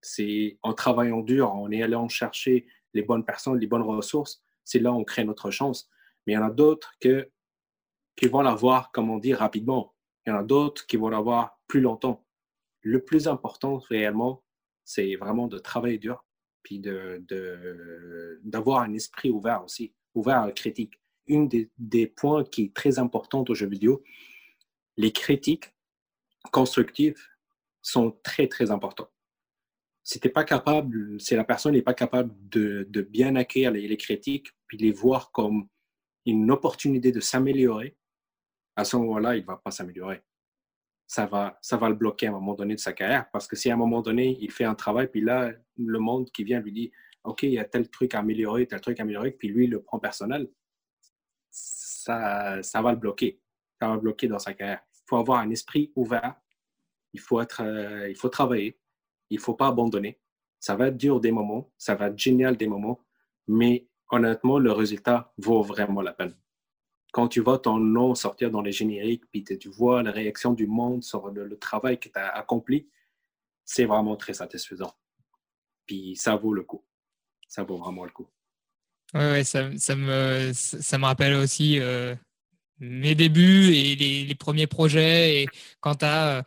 [0.00, 4.92] C'est en travaillant dur, en allant chercher les bonnes personnes, les bonnes ressources, c'est là
[4.92, 5.88] où on crée notre chance.
[6.26, 9.94] Mais il y en a d'autres qui vont l'avoir, comme on dit, rapidement.
[10.26, 12.25] Il y en a d'autres qui vont l'avoir plus longtemps.
[12.86, 14.44] Le plus important, réellement,
[14.84, 16.24] c'est vraiment de travailler dur,
[16.62, 20.94] puis d'avoir un esprit ouvert aussi, ouvert à la critique.
[21.28, 24.04] Un des, points qui est très important aux jeux vidéo,
[24.96, 25.74] les critiques
[26.52, 27.20] constructives
[27.82, 29.10] sont très, très importants.
[30.04, 33.96] Si pas capable, si la personne n'est pas capable de, de, bien accueillir les, les,
[33.96, 35.66] critiques, puis les voir comme
[36.24, 37.96] une opportunité de s'améliorer,
[38.76, 40.22] à ce moment-là, il ne va pas s'améliorer
[41.06, 43.30] ça va, ça va le bloquer à un moment donné de sa carrière.
[43.32, 46.30] Parce que si à un moment donné, il fait un travail, puis là, le monde
[46.30, 46.92] qui vient lui dit
[47.24, 49.70] OK, il y a tel truc à améliorer, tel truc à améliorer, puis lui, il
[49.70, 50.48] le prend personnel,
[51.50, 53.40] ça, ça va le bloquer.
[53.80, 54.80] Ça va le bloquer dans sa carrière.
[54.92, 56.34] Il faut avoir un esprit ouvert.
[57.12, 58.78] Il faut, être, euh, il faut travailler.
[59.30, 60.20] Il ne faut pas abandonner.
[60.60, 63.00] Ça va être dur des moments, ça va être génial des moments,
[63.46, 66.34] mais honnêtement, le résultat vaut vraiment la peine
[67.16, 70.66] quand tu vois ton nom sortir dans les génériques, puis tu vois la réaction du
[70.66, 72.90] monde sur le, travail que tu as accompli,
[73.64, 74.94] c'est vraiment très satisfaisant.
[75.86, 76.84] Puis ça vaut le coup.
[77.48, 78.28] Ça vaut vraiment le coup.
[79.14, 82.14] Oui, ouais, ça, ça, me, ça rappelle aussi euh,
[82.78, 85.42] mes débuts et les, premiers projets.
[85.42, 85.46] Et
[85.80, 86.42] quand tu euh,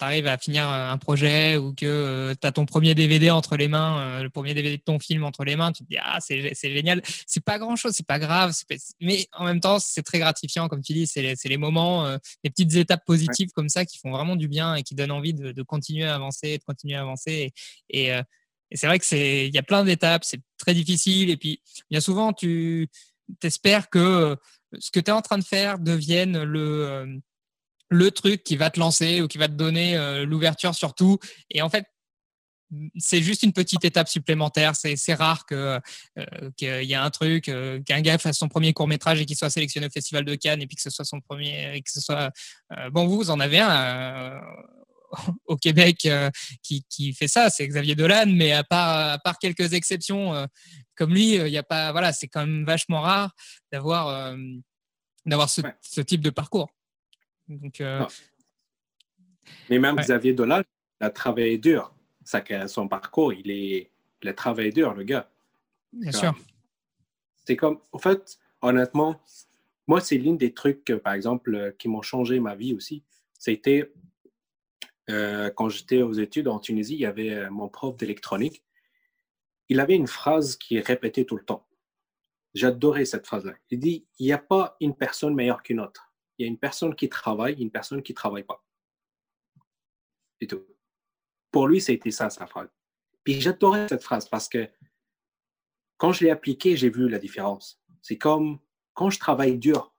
[0.00, 3.66] arrives à finir un projet ou que euh, tu as ton premier DVD entre les
[3.66, 6.18] mains, euh, le premier DVD de ton film entre les mains, tu te dis Ah,
[6.20, 7.02] c'est génial.
[7.26, 8.54] C'est pas grand chose, c'est pas grave.
[9.00, 11.06] Mais en même temps, c'est très gratifiant, comme tu dis.
[11.06, 12.08] C'est les, moments,
[12.44, 15.34] les petites étapes positives comme ça qui font vraiment du bien et qui donnent envie
[15.34, 17.52] de, continuer à avancer, de continuer à avancer.
[17.90, 18.10] Et,
[18.70, 21.30] et c'est vrai que c'est, il y a plein d'étapes, c'est très difficile.
[21.30, 22.88] Et puis, bien souvent, tu
[23.42, 24.36] espères que
[24.78, 27.06] ce que tu es en train de faire devienne le, euh,
[27.88, 31.18] le truc qui va te lancer ou qui va te donner euh, l'ouverture sur tout.
[31.50, 31.86] Et en fait,
[32.98, 34.76] c'est juste une petite étape supplémentaire.
[34.76, 35.80] C'est rare que
[36.18, 39.36] euh, qu'il y ait un truc, qu'un gars fasse son premier court métrage et qu'il
[39.36, 42.02] soit sélectionné au Festival de Cannes et puis que ce soit son premier, que ce
[42.02, 42.30] soit
[42.90, 43.06] bon.
[43.06, 44.38] Vous, vous en avez un
[45.46, 46.08] au Québec
[46.62, 50.46] qui, qui, fait ça, c'est Xavier Dolan, mais à part, à part quelques exceptions
[50.94, 53.34] comme lui, il y a pas, voilà, c'est quand même vachement rare
[53.72, 54.36] d'avoir
[55.26, 56.70] d'avoir ce, ce, type de parcours.
[57.48, 57.82] Donc,
[59.68, 60.62] Mais même Xavier Dolan
[61.00, 61.94] a travaillé dur.
[62.66, 63.90] son parcours, il, est,
[64.22, 65.30] il a travaillé dur, le gars.
[65.92, 66.34] Bien sûr.
[67.44, 69.20] C'est comme, en fait, honnêtement,
[69.86, 73.02] moi, c'est l'une des trucs, par exemple, qui m'ont changé ma vie aussi.
[73.38, 73.92] C'était
[75.10, 78.62] euh, quand j'étais aux études en Tunisie, il y avait euh, mon prof d'électronique.
[79.68, 81.66] Il avait une phrase qui répétait tout le temps.
[82.54, 83.54] J'adorais cette phrase-là.
[83.70, 86.12] Il dit il n'y a pas une personne meilleure qu'une autre.
[86.38, 88.64] Il y a une personne qui travaille, une personne qui ne travaille pas.
[90.40, 90.64] Et tout.
[91.50, 92.68] Pour lui, c'était ça sa phrase.
[93.24, 94.68] Puis j'adorais cette phrase parce que
[95.96, 97.80] quand je l'ai appliquée, j'ai vu la différence.
[98.02, 98.60] C'est comme
[98.94, 99.94] quand je travaille dur,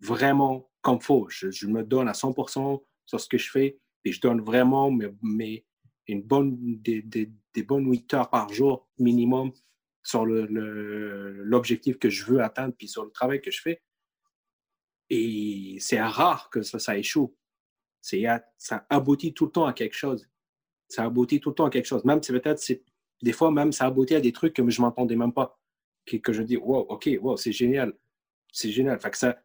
[0.00, 4.20] vraiment comme faut, je, me donne à 100% sur ce que je fais, et je
[4.20, 4.90] donne vraiment
[5.22, 5.66] mes,
[6.06, 9.52] une bonne, des, des, bonnes 8 heures par jour minimum
[10.02, 13.82] sur l'objectif le, que je veux atteindre, puis sur le travail que je fais.
[15.10, 17.36] Et c'est rare que ça, ça échoue.
[18.00, 20.28] Ça aboutit tout le temps à quelque chose.
[20.88, 22.04] Ça aboutit tout le temps à quelque chose.
[22.04, 22.62] Même si peut-être,
[23.22, 25.60] des fois, même, ça aboutit à des trucs que je ne m'entendais même pas.
[26.06, 27.92] Que, que, je dis, wow, OK, wow, c'est génial.
[28.52, 28.98] C'est génial.
[29.00, 29.36] Fait que ça,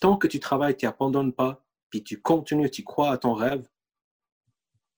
[0.00, 3.68] tant que tu travailles, tu n'abandonnes pas, puis tu continues, tu crois à ton rêve,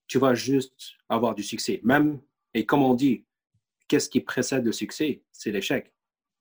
[0.07, 1.81] tu vas juste avoir du succès.
[1.83, 2.21] Même,
[2.55, 3.27] et comme on dit,
[3.89, 5.25] qu'est-ce qui précède le succès?
[5.33, 5.93] C'est l'échec.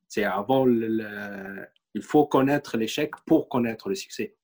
[0.07, 4.37] C'est avant le, Il faut connaître l'échec pour connaître le succès.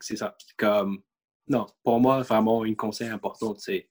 [0.00, 0.36] C'est ça.
[0.56, 1.02] Comme,
[1.48, 3.90] non, pour moi, vraiment, une conseil important, c'est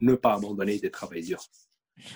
[0.00, 1.42] ne pas abandonner des travail dur.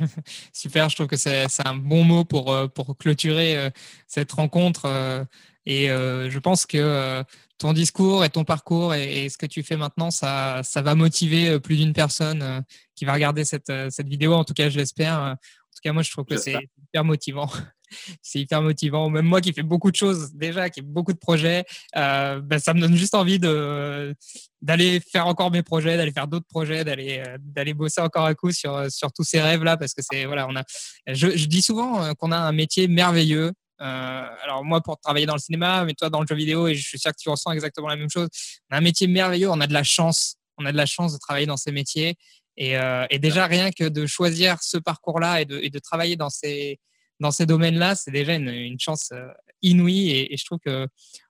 [0.52, 3.70] Super, je trouve que c'est un bon mot pour, pour clôturer
[4.06, 5.26] cette rencontre.
[5.64, 7.24] Et je pense que
[7.58, 11.58] ton discours et ton parcours et, ce que tu fais maintenant, ça, ça va motiver
[11.60, 12.64] plus d'une personne
[12.94, 14.34] qui va regarder cette, cette vidéo.
[14.34, 15.18] En tout cas, je l'espère.
[15.18, 16.56] En tout cas, moi, je trouve que c'est
[16.88, 17.50] hyper motivant.
[18.22, 19.08] c'est hyper motivant.
[19.10, 21.64] Même moi qui fais beaucoup de choses déjà, qui ai beaucoup de projets,
[21.96, 26.46] euh, ben, ça me donne juste envie d'aller faire encore mes projets, d'aller faire d'autres
[26.48, 30.02] projets, d'aller euh, bosser encore un coup sur sur tous ces rêves là, parce que
[30.02, 30.62] c'est voilà, on a.
[31.06, 33.52] Je, dis souvent euh, qu'on a un métier merveilleux.
[33.78, 36.86] alors moi pour travailler dans le cinéma, mais toi dans le jeu vidéo, et je
[36.86, 38.28] suis sûr que tu ressens exactement la même chose.
[38.70, 41.12] On a un métier merveilleux, on a de la chance, on a de la chance
[41.12, 42.16] de travailler dans ces métiers.
[42.58, 42.74] Et,
[43.10, 46.80] et déjà rien que de choisir ce parcours-là et de travailler dans ces
[47.20, 49.28] dans ces domaines-là, c'est déjà une, chance euh,
[49.62, 50.86] inouïe et, je trouve que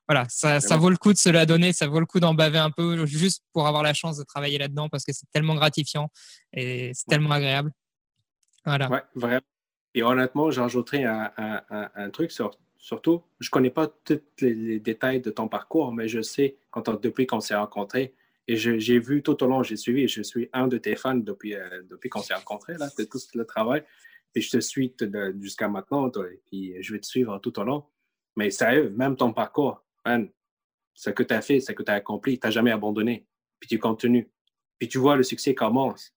[0.08, 2.58] voilà, ça, vaut le coup de se la donner, ça vaut le coup d'en baver
[2.58, 6.10] un peu juste pour avoir la chance de travailler là-dedans parce que c'est tellement gratifiant
[6.52, 7.72] et c'est tellement agréable.
[8.64, 8.88] Voilà.
[8.88, 9.40] Ouais, vraiment.
[9.94, 11.32] Et honnêtement, j'ajouterais un,
[11.68, 16.06] un, truc sur, surtout, je ne connais pas tous les, détails de ton parcours, mais
[16.06, 18.14] je sais quand depuis qu'on s'est rencontrés,
[18.46, 21.54] et j'ai vu tout au long, j'ai suivi, je suis un de tes fans depuis,
[21.54, 23.82] euh, depuis qu'on s'est rencontrés, là, c'est tout le travail.
[24.36, 24.94] Et je te suis
[25.40, 27.84] jusqu'à maintenant, et puis je vais te suivre tout au long.
[28.36, 29.82] Mais sérieux, même ton parcours,
[30.92, 33.26] ce que tu as fait, ce que tu as accompli, tu n'as jamais abandonné.
[33.58, 34.30] Puis tu continues.
[34.78, 36.12] Puis tu vois le succès commence.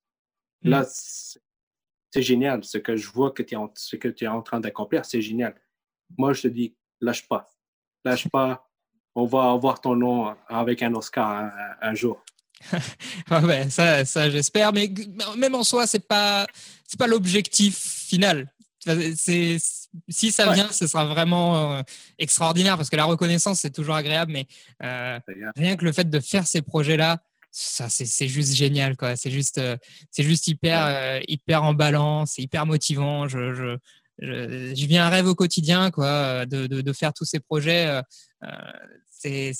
[0.64, 0.70] Mm.
[0.70, 2.62] Là, c'est génial.
[2.66, 5.06] Ce que je vois que tu es, en, ce que tu es en train d'accomplir,
[5.06, 5.56] c'est génial.
[6.18, 7.50] Moi, je te dis, lâche pas.
[8.04, 8.70] Lâche pas.
[9.16, 12.22] On va avoir ton nom avec un Oscar un jour.
[13.32, 14.74] ouais, ça, ça j'espère.
[14.74, 14.94] Mais
[15.38, 16.46] même en soi, c'est pas,
[16.86, 18.52] c'est pas l'objectif final.
[19.16, 19.58] C'est,
[20.08, 21.82] si ça vient, ce sera vraiment euh,
[22.18, 24.32] extraordinaire parce que la reconnaissance, c'est toujours agréable.
[24.32, 24.48] Mais
[24.84, 25.20] euh,
[25.56, 28.96] rien que le fait de faire ces projets-là, ça, c'est, juste génial.
[28.96, 29.16] Quoi.
[29.16, 29.76] C'est, juste, euh,
[30.12, 33.28] c'est juste hyper, hyper emballant, c'est hyper motivant.
[33.28, 33.78] Je, je,
[34.20, 38.02] je, je, vis un rêve au quotidien quoi, de, de, de faire tous ces projets.
[39.10, 39.52] c'est,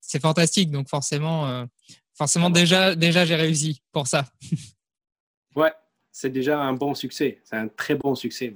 [0.00, 0.70] c'est fantastique.
[0.70, 1.66] Donc forcément,
[2.14, 4.26] forcément, déjà, déjà j'ai réussi pour ça.
[5.56, 5.72] ouais,
[6.12, 7.40] c'est déjà un bon succès.
[7.44, 8.54] C'est un très bon succès.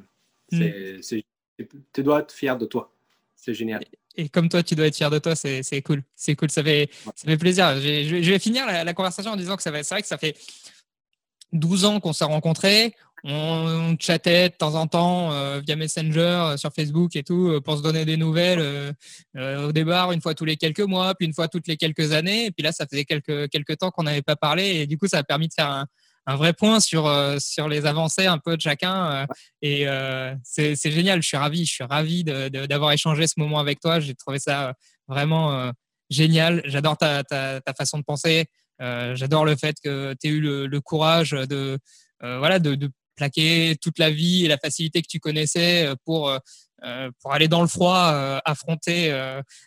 [0.53, 1.01] Mm.
[1.93, 2.93] tu dois être fier de toi.
[3.35, 3.85] C'est génial.
[4.17, 6.03] Et, comme toi, tu dois être fier de toi, c'est cool.
[6.15, 7.81] C'est cool, ça fait, ça fait plaisir.
[7.81, 10.37] Je, vais finir la, conversation en disant que c'est vrai que ça fait
[11.53, 12.95] 12 ans qu'on s'est rencontrés.
[13.27, 17.61] On, chattait de temps en temps euh, via Messenger, euh, sur Facebook et tout, euh,
[17.61, 18.95] pour se donner des nouvelles.
[19.35, 22.47] au départ, une fois tous les quelques mois, puis une fois toutes les quelques années.
[22.47, 24.81] Et puis là, ça faisait quelques, quelques temps qu'on n'avait pas parlé.
[24.81, 25.87] Et du coup, ça a permis de faire un,
[26.27, 29.27] un vrai point sur, sur les avancées un peu de chacun.
[29.63, 29.87] et
[30.43, 31.23] c'est génial.
[31.23, 31.67] Je suis ravi.
[31.67, 34.01] Je suis ravi d'avoir échangé ce moment avec toi.
[34.01, 34.75] J'ai trouvé ça
[35.07, 35.73] vraiment
[36.11, 36.63] génial.
[36.65, 38.47] J'adore ta, ta, ta, façon de penser.
[38.81, 41.79] J'adore le fait que tu aies eu le, le courage de,
[42.21, 46.29] voilà, de, de, plaquer toute la vie et la facilité que tu connaissais euh, pour,
[46.29, 46.74] euh, euh,
[47.21, 49.11] pour aller dans le froid, affronter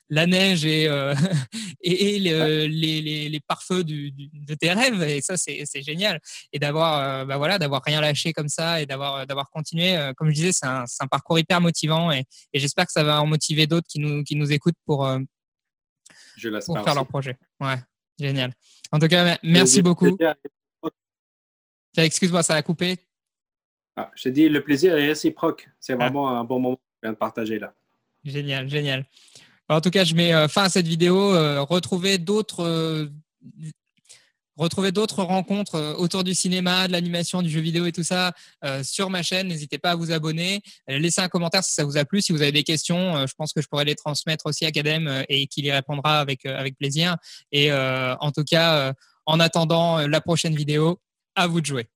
[0.09, 0.83] la neige et,
[1.81, 5.01] et, les, les, les, pare-feux de tes rêves.
[5.03, 6.19] Et ça, c'est génial.
[6.53, 9.97] Et d'avoir bah voilà, d'avoir rien lâché comme ça et d'avoir d'avoir continué.
[10.17, 13.21] comme je disais, c'est un, un, parcours hyper motivant et, et j'espère que ça va
[13.21, 15.07] en motiver d'autres qui nous, qui nous écoutent pour,
[16.65, 17.37] pour faire leur projet.
[17.59, 17.77] Ouais,
[18.19, 18.53] génial.
[18.91, 20.17] En tout cas, merci beaucoup.
[21.95, 22.97] Excuse-moi, ça a coupé.
[23.95, 25.69] Ah, je te dis, le plaisir est réciproque.
[25.79, 25.97] C'est ah.
[25.97, 27.73] vraiment un bon moment de partager là.
[28.23, 29.05] Génial, génial.
[29.69, 31.33] En tout cas, je mets euh, fin à cette vidéo.
[31.33, 32.63] Euh, retrouvez d'autres.
[32.63, 33.11] Euh,
[34.59, 38.33] rencontres autour du cinéma, de l'animation, du jeu vidéo et tout ça
[38.81, 39.49] sur ma chaîne.
[39.49, 40.63] N'hésitez pas à vous abonner.
[40.87, 42.23] Laissez un commentaire si ça vous a plu.
[42.23, 45.23] Si vous avez des questions, je pense que je pourrais les transmettre aussi à Kadem
[45.29, 47.17] et qu'il y répondra avec plaisir.
[47.51, 48.93] Et en tout cas,
[49.27, 50.99] en attendant la prochaine vidéo,
[51.35, 51.87] à vous de jouer.